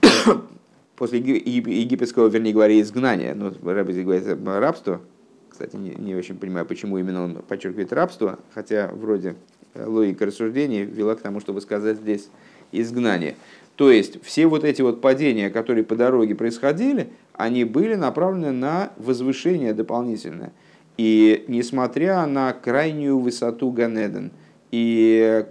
[0.96, 5.00] после египетского, вернее говоря, изгнания, Рэбби здесь говорит рабство,
[5.50, 9.36] кстати, не, не очень понимаю, почему именно он подчеркивает рабство, хотя вроде
[9.74, 12.28] логика рассуждений вела к тому, чтобы сказать здесь
[12.72, 13.36] изгнание.
[13.76, 18.90] То есть все вот эти вот падения, которые по дороге происходили, они были направлены на
[18.96, 20.52] возвышение дополнительное.
[20.96, 24.32] И несмотря на крайнюю высоту Ганеден
[24.70, 25.44] и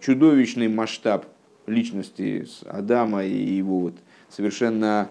[0.00, 1.26] чудовищный масштаб
[1.66, 3.94] личности Адама и его вот
[4.30, 5.10] совершенно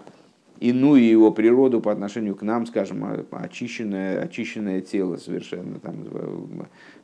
[0.58, 6.04] иную его природу по отношению к нам, скажем, очищенное, очищенное тело совершенно, там,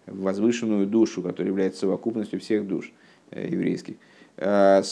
[0.07, 2.93] возвышенную душу, которая является совокупностью всех душ
[3.31, 3.97] э, еврейских.
[4.39, 4.83] Э,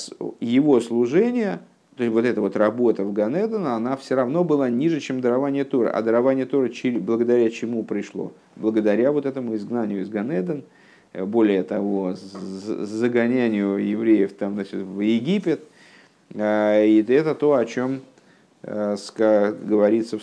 [0.41, 1.61] его служение,
[1.97, 5.65] то есть вот эта вот работа в Ганедана, она все равно была ниже, чем дарование
[5.65, 5.91] Тора.
[5.91, 6.71] А дарование Тора
[7.01, 8.33] благодаря чему пришло?
[8.57, 10.65] Благодаря вот этому изгнанию из Ганедан,
[11.13, 15.61] э, более того, загонянию евреев там, значит, в Египет.
[16.35, 18.01] И это то, о чем
[18.69, 20.19] Э, говорится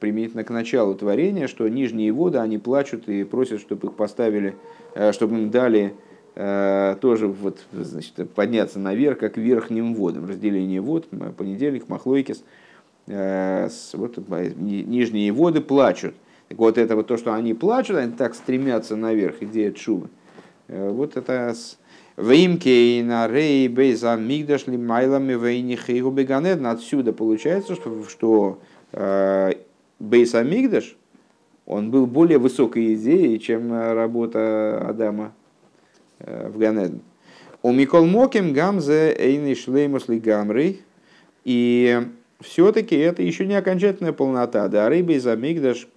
[0.00, 4.56] применительно к началу творения, что нижние воды, они плачут и просят, чтобы их поставили,
[4.94, 5.90] э, чтобы им дали э,
[6.34, 10.28] тоже вот, значит, подняться наверх, как верхним водам.
[10.28, 12.42] Разделение вод, понедельник, махлойкис.
[13.06, 14.18] Вот,
[14.56, 16.14] нижние воды плачут.
[16.48, 20.08] Так вот это вот то, что они плачут, они так стремятся наверх, идея чувы.
[20.68, 21.54] Вот это
[22.16, 26.70] Веймкейна рей бейза мигдашли майлами вейни хейгу беганедна.
[26.70, 28.60] Отсюда получается, что, что
[28.92, 29.54] э,
[29.98, 30.96] бейса мигдаш,
[31.66, 35.32] он был более высокой идеей, чем работа Адама
[36.26, 37.02] в Ганеден.
[37.62, 40.82] У Микол Моким Гамзе Эйны Шлеймусли Гамрей.
[41.44, 42.02] И
[42.40, 44.68] все-таки это еще не окончательная полнота.
[44.68, 45.88] Да, рыба из Амигдаш.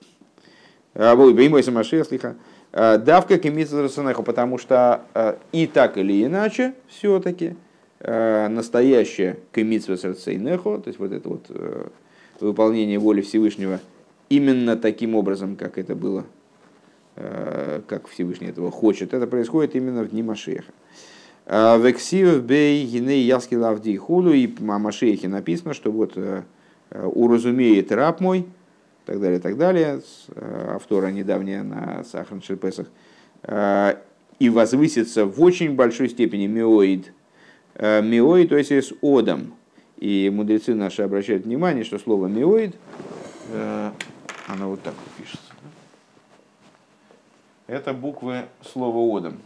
[0.93, 2.35] Беймой Самашех, слиха.
[2.73, 3.77] Давка Кемитсу
[4.23, 5.05] потому что
[5.51, 7.55] и так или иначе, все-таки,
[7.99, 9.95] настоящее Кемитсу
[10.79, 11.49] то есть вот это вот
[12.39, 13.79] выполнение воли Всевышнего
[14.29, 16.25] именно таким образом, как это было,
[17.87, 20.71] как Всевышний этого хочет, это происходит именно в дни Машеха.
[21.47, 26.43] Вексив бей гиней яски лавди худу, и о Машехе написано, что вот э,
[26.91, 28.45] уразумеет раб мой,
[29.05, 30.01] так далее, так далее,
[30.35, 32.87] э, автора недавняя на Сахан Шерпесах,
[33.43, 33.95] э,
[34.39, 37.13] и возвысится в очень большой степени миоид,
[37.79, 39.53] миоид, то есть с одом.
[39.97, 42.75] И мудрецы наши обращают внимание, что слово миоид,
[44.47, 45.46] оно вот так вот пишется.
[47.67, 49.41] Это буквы слова одом.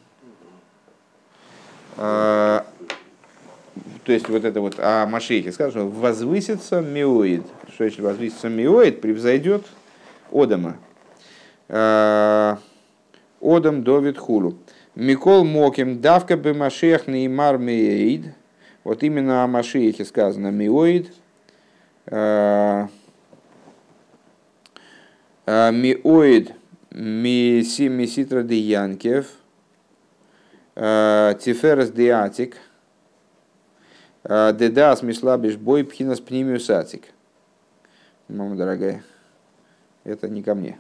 [1.98, 2.66] А,
[4.04, 7.44] то есть вот это вот о Машехе сказано, возвысится миоид.
[7.74, 9.66] Что если возвысится миоид, превзойдет
[10.32, 10.78] Одама.
[11.68, 12.60] А,
[13.42, 14.56] Одам Довид Хулу.
[14.94, 18.36] Микол Моким давка бы Машех неймар миоид.
[18.84, 21.12] Вот именно о Машехе сказано миоид.
[22.06, 22.88] А,
[25.48, 26.54] миоид
[26.92, 29.26] миситра де Янкев–
[30.74, 32.56] Э, Тиферес диатик,
[34.24, 37.04] э, дедас мислабиш бой пхинас пнимиус атик.
[38.30, 39.04] Мама дорогая,
[40.06, 40.78] это не ко мне.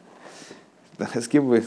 [1.13, 1.63] С кем вы,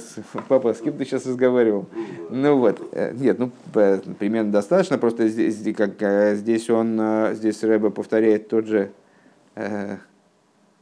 [0.48, 1.86] папа, с кем ты сейчас разговаривал?
[2.30, 8.48] Ну вот, э, нет, ну примерно достаточно, просто здесь, как, здесь он, здесь Рэба повторяет
[8.48, 8.90] тот же,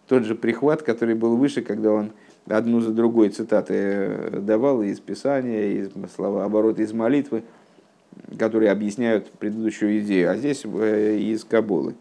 [0.06, 2.12] тот же прихват, который был выше, когда он
[2.49, 7.45] одну за другой цитаты э, давал из Писания, из слова обороты из молитвы,
[8.38, 11.95] которые объясняют предыдущую идею, а здесь э, из Кабулы.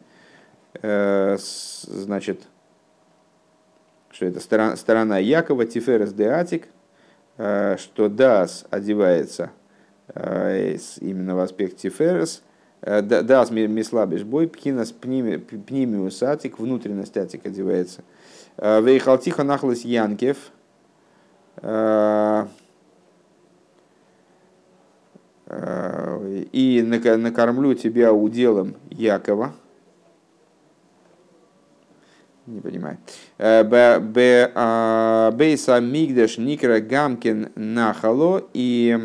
[0.82, 2.42] Э, значит,
[4.10, 4.39] что это?
[4.39, 6.68] Сторона, сторона Якова, Тиферес де Атик,
[7.38, 9.52] что Дас одевается
[10.14, 12.44] именно в аспект Тиферес,
[12.82, 18.04] Дас мислабиш бой, пхинас пнимиус атик, внутренность атик одевается–
[18.58, 20.38] Вейхалтиха нахлыс Янкев.
[26.54, 29.54] И накормлю тебя уделом Якова.
[32.47, 32.97] Не понимаю.
[33.38, 38.47] Бейса Мигдеш Никра Гамкин Нахало.
[38.54, 38.97] И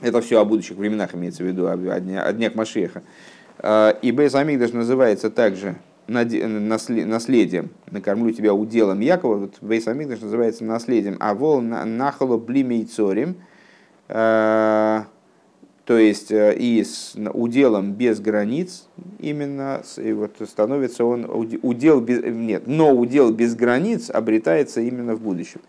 [0.00, 3.02] это все о будущих временах имеется в виду, о днях Машеха.
[4.02, 5.76] И Бейса Амигдаш называется также
[6.06, 13.36] наследием, накормлю тебя уделом Якова, вот Вейсамикдаш называется наследием, а вол нахало блимейцорим,
[14.08, 15.02] э,
[15.84, 18.88] то есть э, и с уделом без границ
[19.18, 21.26] именно, и вот становится он
[21.62, 25.60] удел без, нет, но удел без границ обретается именно в будущем.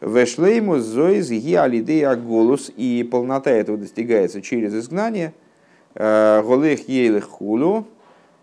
[0.00, 5.34] Вешлейму зоиз гиалидея голос, и полнота этого достигается через изгнание.
[5.94, 7.86] Э, голех ейлых хулу,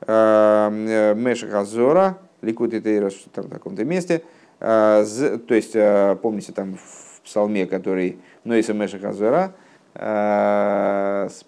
[0.01, 4.23] Э, Мешах Азора, Ликут и Тейрос, там в таком-то месте.
[4.59, 5.03] Э,
[5.47, 9.53] то есть, э, помните, там в псалме, который Нойса Мешах Азора,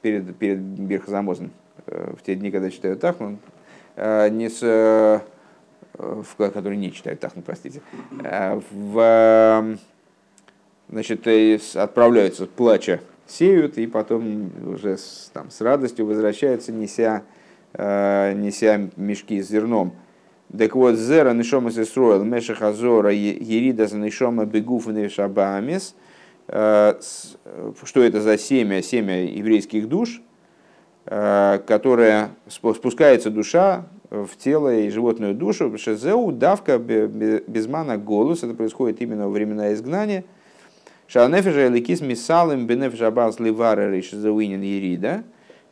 [0.02, 1.52] перед, перед Бирхазамозом,
[1.86, 3.38] в те дни, когда читают Тахну,
[3.95, 5.22] не с,
[5.93, 9.78] в, который не читают Тахну, простите, в,
[10.89, 11.28] значит,
[11.76, 17.38] отправляются плача, сеют, и потом уже с, там, с радостью возвращаются, неся Э,
[17.78, 19.93] неся мешки с зерном.
[20.57, 25.95] Так вот, зера нишома сестроил мешах азора ерида за нишома бегуф шабамис.
[26.47, 26.99] Э,
[27.84, 28.82] что это за семя?
[28.82, 30.22] Семя еврейских душ,
[31.05, 35.72] э, которая спускается душа в тело и животную душу.
[35.78, 38.41] Шезеу давка безмана голос.
[38.41, 40.24] Это происходит именно во времена изгнания.
[41.07, 45.24] Шалнефежа эликис мисалым бенеф абаз ливара ришезеуинин ерида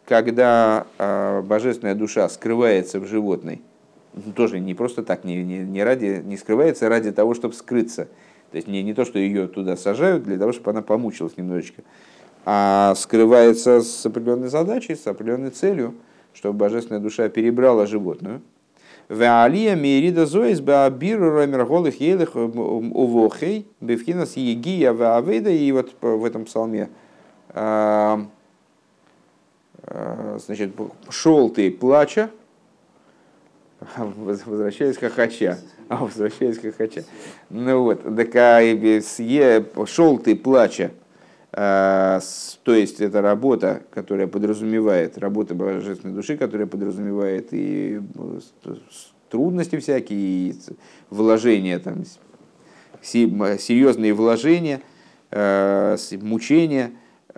[0.08, 3.62] когда э, божественная душа скрывается в животной,
[4.14, 8.06] ну, тоже не просто так, не, не, не, ради, не скрывается ради того, чтобы скрыться.
[8.52, 11.84] То есть не, не то, что ее туда сажают для того, чтобы она помучилась немножечко,
[12.46, 15.94] а скрывается с определенной задачей, с определенной целью,
[16.34, 18.42] чтобы божественная душа перебрала животную.
[19.10, 25.50] Ваалия мирида зоис баабиру ромерголых елых увохей бифхинас егия ваавейда.
[25.50, 26.90] И вот в этом псалме
[27.50, 28.20] Э,
[29.88, 30.74] значит,
[31.10, 32.30] шел ты плача,
[33.96, 35.60] Возвращаясь к хохоча.
[35.90, 37.04] А, возвращаясь хохоча.
[37.50, 40.92] Ну вот, так а, шел ты плача,
[41.54, 42.20] а,
[42.64, 48.02] то есть это работа, которая подразумевает, работа божественной души, которая подразумевает и
[49.30, 50.56] трудности всякие, и
[51.10, 52.04] вложения, там,
[53.02, 54.82] серьезные вложения,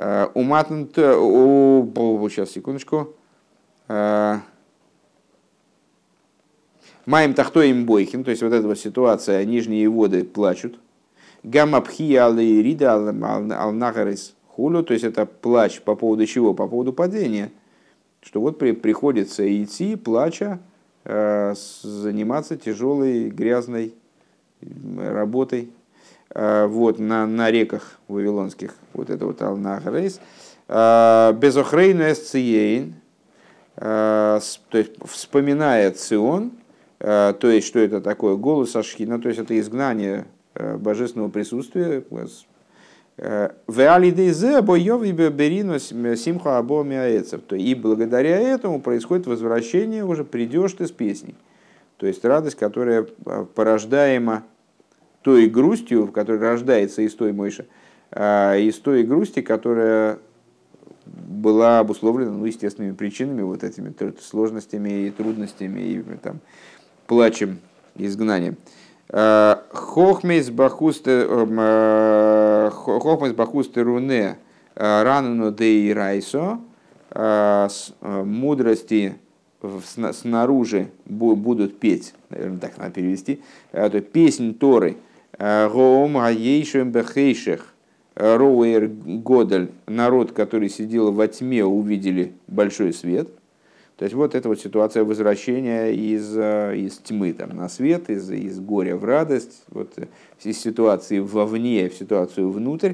[0.01, 0.81] а, мучения.
[1.13, 3.15] Уматн, сейчас, секундочку.
[7.05, 10.79] Маем тахтоим бойхим, то есть вот эта вот ситуация, нижние воды плачут.
[11.43, 16.53] Гамапхи рида алнахарис хулю, то есть это плач по поводу чего?
[16.53, 17.51] По поводу падения.
[18.21, 20.59] Что вот при, приходится идти, плача,
[21.05, 23.93] э, заниматься тяжелой, грязной
[24.97, 25.78] работой э,
[26.33, 28.75] вот, на, на реках вавилонских.
[28.93, 30.19] Вот это вот алнахарис.
[30.67, 32.95] Э, Безохрейну эсциейн,
[33.75, 34.41] то
[34.73, 36.51] есть вспоминая Цион,
[36.99, 38.35] Э, то есть, что это такое?
[38.35, 40.25] Голос Ашхина, то есть это изгнание
[40.55, 42.03] э, божественного присутствия.
[43.17, 43.49] Э,
[47.55, 51.35] и благодаря этому происходит возвращение, уже придешь ты с песней.
[51.97, 54.43] То есть радость, которая порождаема
[55.21, 57.67] той грустью, которая рождается из той мойши,
[58.11, 60.19] из той грусти, которая
[61.05, 66.39] была обусловлена ну, естественными причинами, вот этими сложностями и трудностями, и там,
[67.07, 67.59] плачем,
[67.95, 68.57] изгнанием.
[69.11, 74.37] Э, хохмейс бахусте э, хохмейс бахусте руне
[74.75, 76.59] э, рану дей райсо
[78.01, 79.15] мудрости
[80.13, 83.41] снаружи будут петь, наверное, так надо перевести,
[83.71, 84.97] это песнь Торы,
[85.39, 87.73] Гоом Гаейшем Бехейших,
[88.15, 93.29] Роуэр Годель, народ, который сидел во тьме, увидели большой свет–
[93.99, 98.31] то есть вот эта вот ситуация возвращения из, э, из тьмы там, на свет, из,
[98.31, 100.05] из горя в радость, вот, э,
[100.41, 102.93] из ситуации вовне в ситуацию внутрь.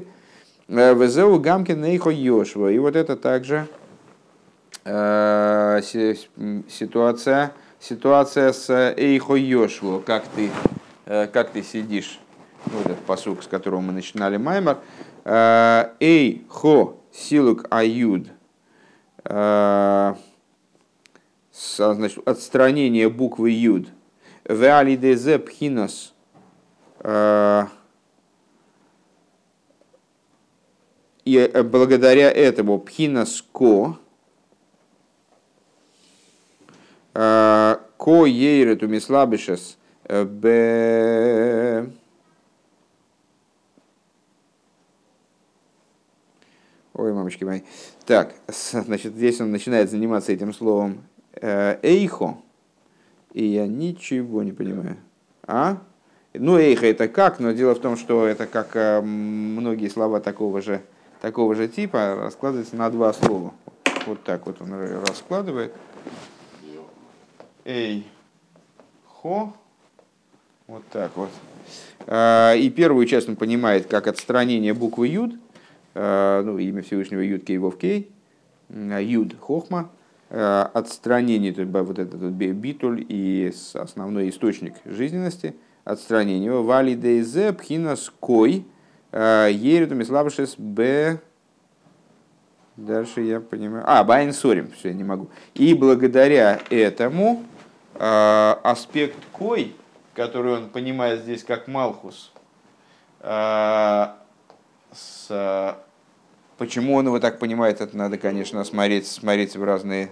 [0.66, 2.72] Э, Везеу Гамкин Нейхо Йошва.
[2.72, 3.68] И вот это также
[4.84, 5.80] э,
[6.68, 10.50] ситуация, ситуация с Эйхо Йошву, как ты,
[11.04, 12.18] э, как ты сидишь.
[12.66, 14.78] Вот этот посук, с которого мы начинали Маймар.
[15.24, 18.28] Эйхо Силук Аюд.
[19.24, 20.16] А,
[21.52, 23.88] значит, отстранение буквы Юд.
[24.44, 26.14] Веалидезе пхинос
[27.00, 27.68] а,
[31.24, 33.98] и э, благодаря этому пхинос ко
[37.12, 40.24] ко ейрету мислабишес э,
[46.96, 47.60] Ой, мамочки мои.
[48.06, 51.04] Так, значит, здесь он начинает заниматься этим словом
[51.38, 52.38] Э, эйхо,
[53.34, 54.96] и я ничего не понимаю.
[55.46, 55.78] А?
[56.32, 60.62] Ну, эйхо это как, но дело в том, что это как э, многие слова такого
[60.62, 60.80] же,
[61.20, 63.52] такого же типа раскладываются на два слова.
[64.06, 64.72] Вот так вот он
[65.06, 65.74] раскладывает.
[67.66, 68.06] Эй,
[69.04, 69.52] хо,
[70.66, 71.30] вот так вот.
[72.06, 75.34] Э, и первую часть он понимает как отстранение буквы Юд,
[75.98, 78.10] ну, имя Всевышнего Юд Кейвов Кей,
[78.68, 79.90] Юд Хохма,
[80.28, 87.52] Э, отстранение, то есть вот этот битуль и основной источник жизненности, отстранение его, вали дейзе
[87.52, 88.66] пхинас кой,
[89.12, 91.20] э, ериту мислабшес б...
[92.74, 93.84] Дальше я понимаю.
[93.86, 95.28] А, байн сорим, все, я не могу.
[95.54, 97.44] И благодаря этому
[97.94, 99.76] э, аспект кой,
[100.12, 102.32] который он понимает здесь как Малхус,
[104.92, 105.78] с
[106.58, 110.10] Почему он его так понимает, это надо, конечно, смотреть, смотреть в разные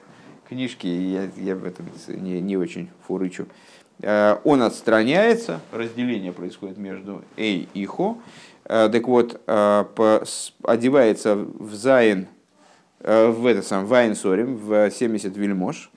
[0.49, 3.47] книжки, я, я в этом не, не очень фурычу.
[4.01, 8.19] Э, он отстраняется, разделение происходит между Эй и Хо.
[8.65, 9.85] Э, так вот, э,
[10.63, 12.29] одевается в Зайн,
[13.01, 15.91] в это сам Вайн Сорим, в 70 вельмож.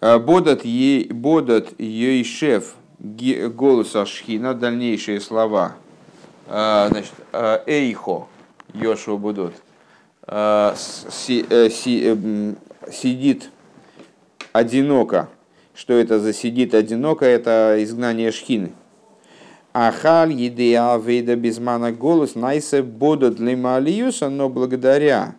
[0.00, 5.76] Бодат Ейшев голоса Шхина, дальнейшие слова,
[6.46, 8.26] а, значит, а, Эйхо,
[8.74, 9.54] Йошуа Будут,
[10.22, 10.74] а,
[11.28, 12.56] э, эм,
[12.90, 13.50] сидит
[14.52, 15.28] одиноко.
[15.74, 17.24] Что это за сидит одиноко?
[17.24, 18.72] Это изгнание Шхины.
[19.72, 25.36] Ахаль едея вейда безмана голос найсе бодот лималиюса, но благодаря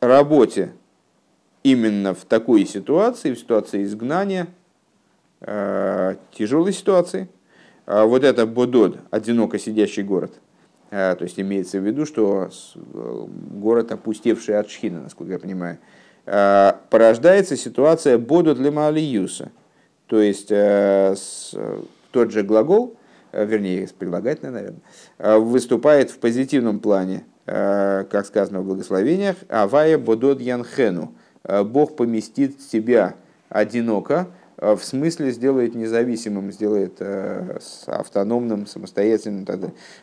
[0.00, 0.72] работе
[1.64, 4.61] именно в такой ситуации, в ситуации изгнания, Э,
[6.30, 7.28] тяжелой ситуации.
[7.86, 10.32] А вот это Бодод, одиноко сидящий город.
[10.92, 12.50] то есть имеется в виду, что
[12.92, 15.78] город, опустевший от Шхина, насколько я понимаю,
[16.24, 19.50] порождается ситуация «бодут лима алиюса».
[20.06, 22.94] То есть тот же глагол,
[23.32, 31.14] вернее, прилагательное, наверное, выступает в позитивном плане, как сказано в благословениях, «Авая бодот янхену»–
[31.64, 33.14] «Бог поместит тебя
[33.48, 34.28] одиноко»,
[34.62, 37.02] в смысле сделает независимым, сделает
[37.86, 39.44] автономным, самостоятельным.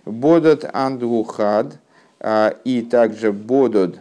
[0.03, 1.77] Бодот андухад
[2.65, 3.99] и также бодот,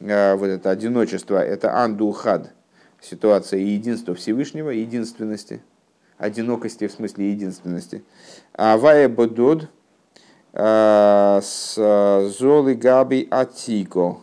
[0.00, 2.50] вот это одиночество, это андухад,
[2.98, 5.60] ситуация единства Всевышнего, единственности,
[6.16, 8.02] одинокости в смысле единственности.
[8.54, 9.68] А вая бодод
[10.54, 11.74] с
[12.38, 14.16] золы габи атико,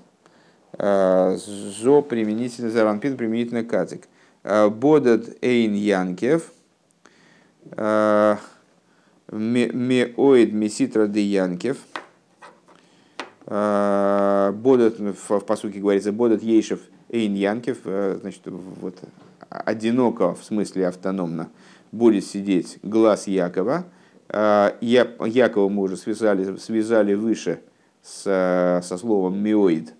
[0.80, 4.07] зо применительно, заранпин применительно катик.
[4.48, 6.52] Бодат Эйн Янкев,
[9.32, 11.78] Меоид Меситра де Янкев,
[13.45, 16.80] Бодат, в посуке говорится, Бодат Ейшев
[17.10, 18.95] Эйн Янкев, значит, вот
[19.50, 21.50] одиноко, в смысле автономно,
[21.91, 23.86] будет сидеть глаз Якова.
[24.30, 27.60] Якова мы уже связали, связали выше
[28.02, 29.93] с, со словом миоид,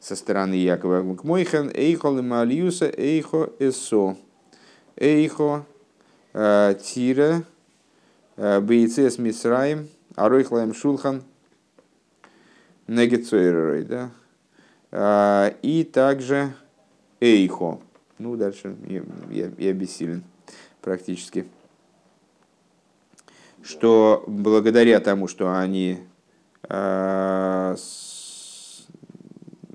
[0.00, 1.14] со стороны Якова.
[1.14, 4.16] К Мойхан эйхо лималиуса эйхо эсо.
[4.96, 5.64] Эйхо
[6.32, 7.44] э, тира
[8.36, 11.22] э, бейцес мисраим аройхлаем шулхан
[12.86, 13.84] негецойрой.
[13.84, 14.10] Да?
[14.90, 16.54] Э, и также
[17.20, 17.80] эйхо.
[18.18, 20.24] Ну, дальше я, я, я бессилен
[20.80, 21.46] практически.
[23.62, 25.98] Что благодаря тому, что они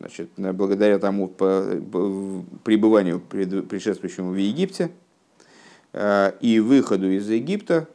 [0.01, 4.91] значит, благодаря тому пребыванию предшествующему в Египте
[5.93, 7.87] э, и выходу из Египта,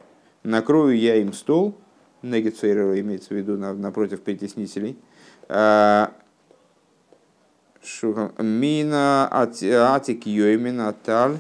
[0.42, 1.74] накрою я им стол,
[2.22, 4.96] Негецейрова имеется в виду напротив притеснителей,
[5.48, 6.06] э,
[8.38, 11.38] Мина атик йоймин аталь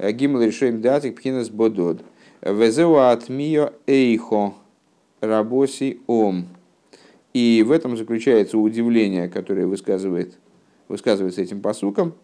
[0.00, 2.02] гимл решаем датик пхинас бодод.
[2.40, 4.54] Везеу атмио эйхо
[5.20, 6.48] рабоси ом.
[7.34, 10.38] И в этом заключается удивление, которое высказывает,
[10.86, 12.14] высказывается этим посуком.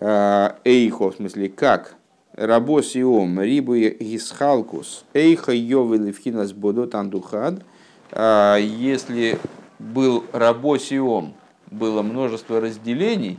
[0.00, 1.94] А, эйхо, в смысле, как?
[2.34, 7.62] Рабосиом, рибу гисхалкус, эйха йовели вхинас бодот андухад.
[8.10, 9.38] А, если
[9.78, 11.34] был рабосиом,
[11.70, 13.38] было множество разделений,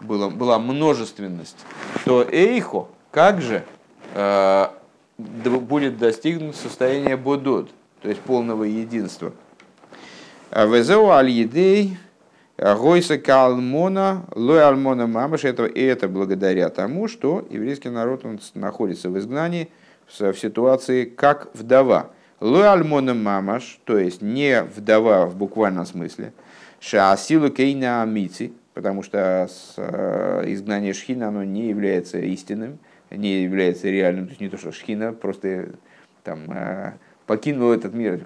[0.00, 1.58] было, была множественность,
[2.04, 3.64] то эйхо, как же
[4.14, 4.74] а,
[5.16, 7.70] будет достигнут состояние бодот?
[8.02, 9.32] То есть полного единства.
[10.50, 11.98] А Везеу аль-едей
[12.58, 15.44] гойса калмона лой альмона мамаш.
[15.44, 19.68] Это, и это благодаря тому, что еврейский народ он находится в изгнании
[20.08, 22.10] в ситуации как вдова.
[22.40, 26.32] Лой альмона мамаш, то есть не вдова в буквальном смысле.
[26.80, 32.78] Шаасилу кейна амити, потому что э, изгнание шхина оно не является истинным,
[33.10, 34.26] не является реальным.
[34.26, 35.70] То есть не то, что шхина просто
[36.22, 36.92] там э,
[37.28, 38.18] покинула этот мир,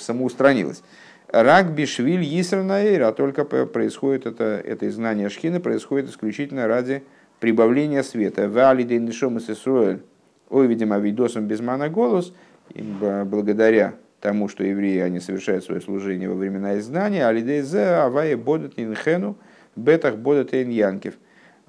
[0.00, 0.82] самоустранилась.
[1.28, 7.04] Рак бишвиль Йисранаэйр, а только происходит это, это изгнание Шхины, происходит исключительно ради
[7.38, 8.48] прибавления света.
[8.48, 10.02] Вали дейнишом и Исруэль,
[10.48, 12.32] ой, видимо, видосом без мана голос,
[12.74, 19.36] благодаря тому, что евреи они совершают свое служение во времена изгнания, алидейзе авае бодат инхену,
[19.76, 21.14] бетах бодат янкев.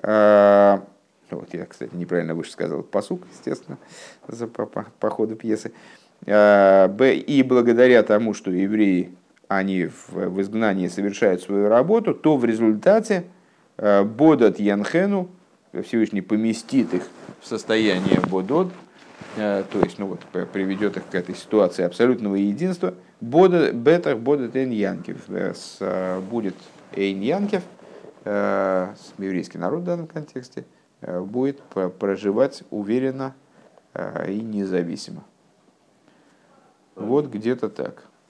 [0.02, 0.84] А,
[1.30, 3.78] вот я, кстати, неправильно выше сказал посук, естественно,
[4.28, 5.72] за, по, по, по ходу пьесы.
[6.26, 9.16] Э, и благодаря тому, что евреи
[9.48, 13.26] они в изгнании совершают свою работу, то в результате
[13.78, 15.30] э, Бодат Янхену,
[15.84, 17.04] Всевышний поместит их
[17.42, 18.72] в состояние Бодот,
[19.36, 20.22] э, то есть ну вот,
[20.54, 25.18] приведет их к этой ситуации абсолютного единства, Бода, Бетах Бодат Эйн Янкев,
[26.30, 26.56] будет
[26.96, 27.62] Эйн Янкев,
[28.26, 30.66] еврейский народ в данном контексте,
[31.02, 31.62] будет
[32.00, 33.36] проживать уверенно
[34.28, 35.24] и независимо.
[36.96, 38.11] Вот где-то так.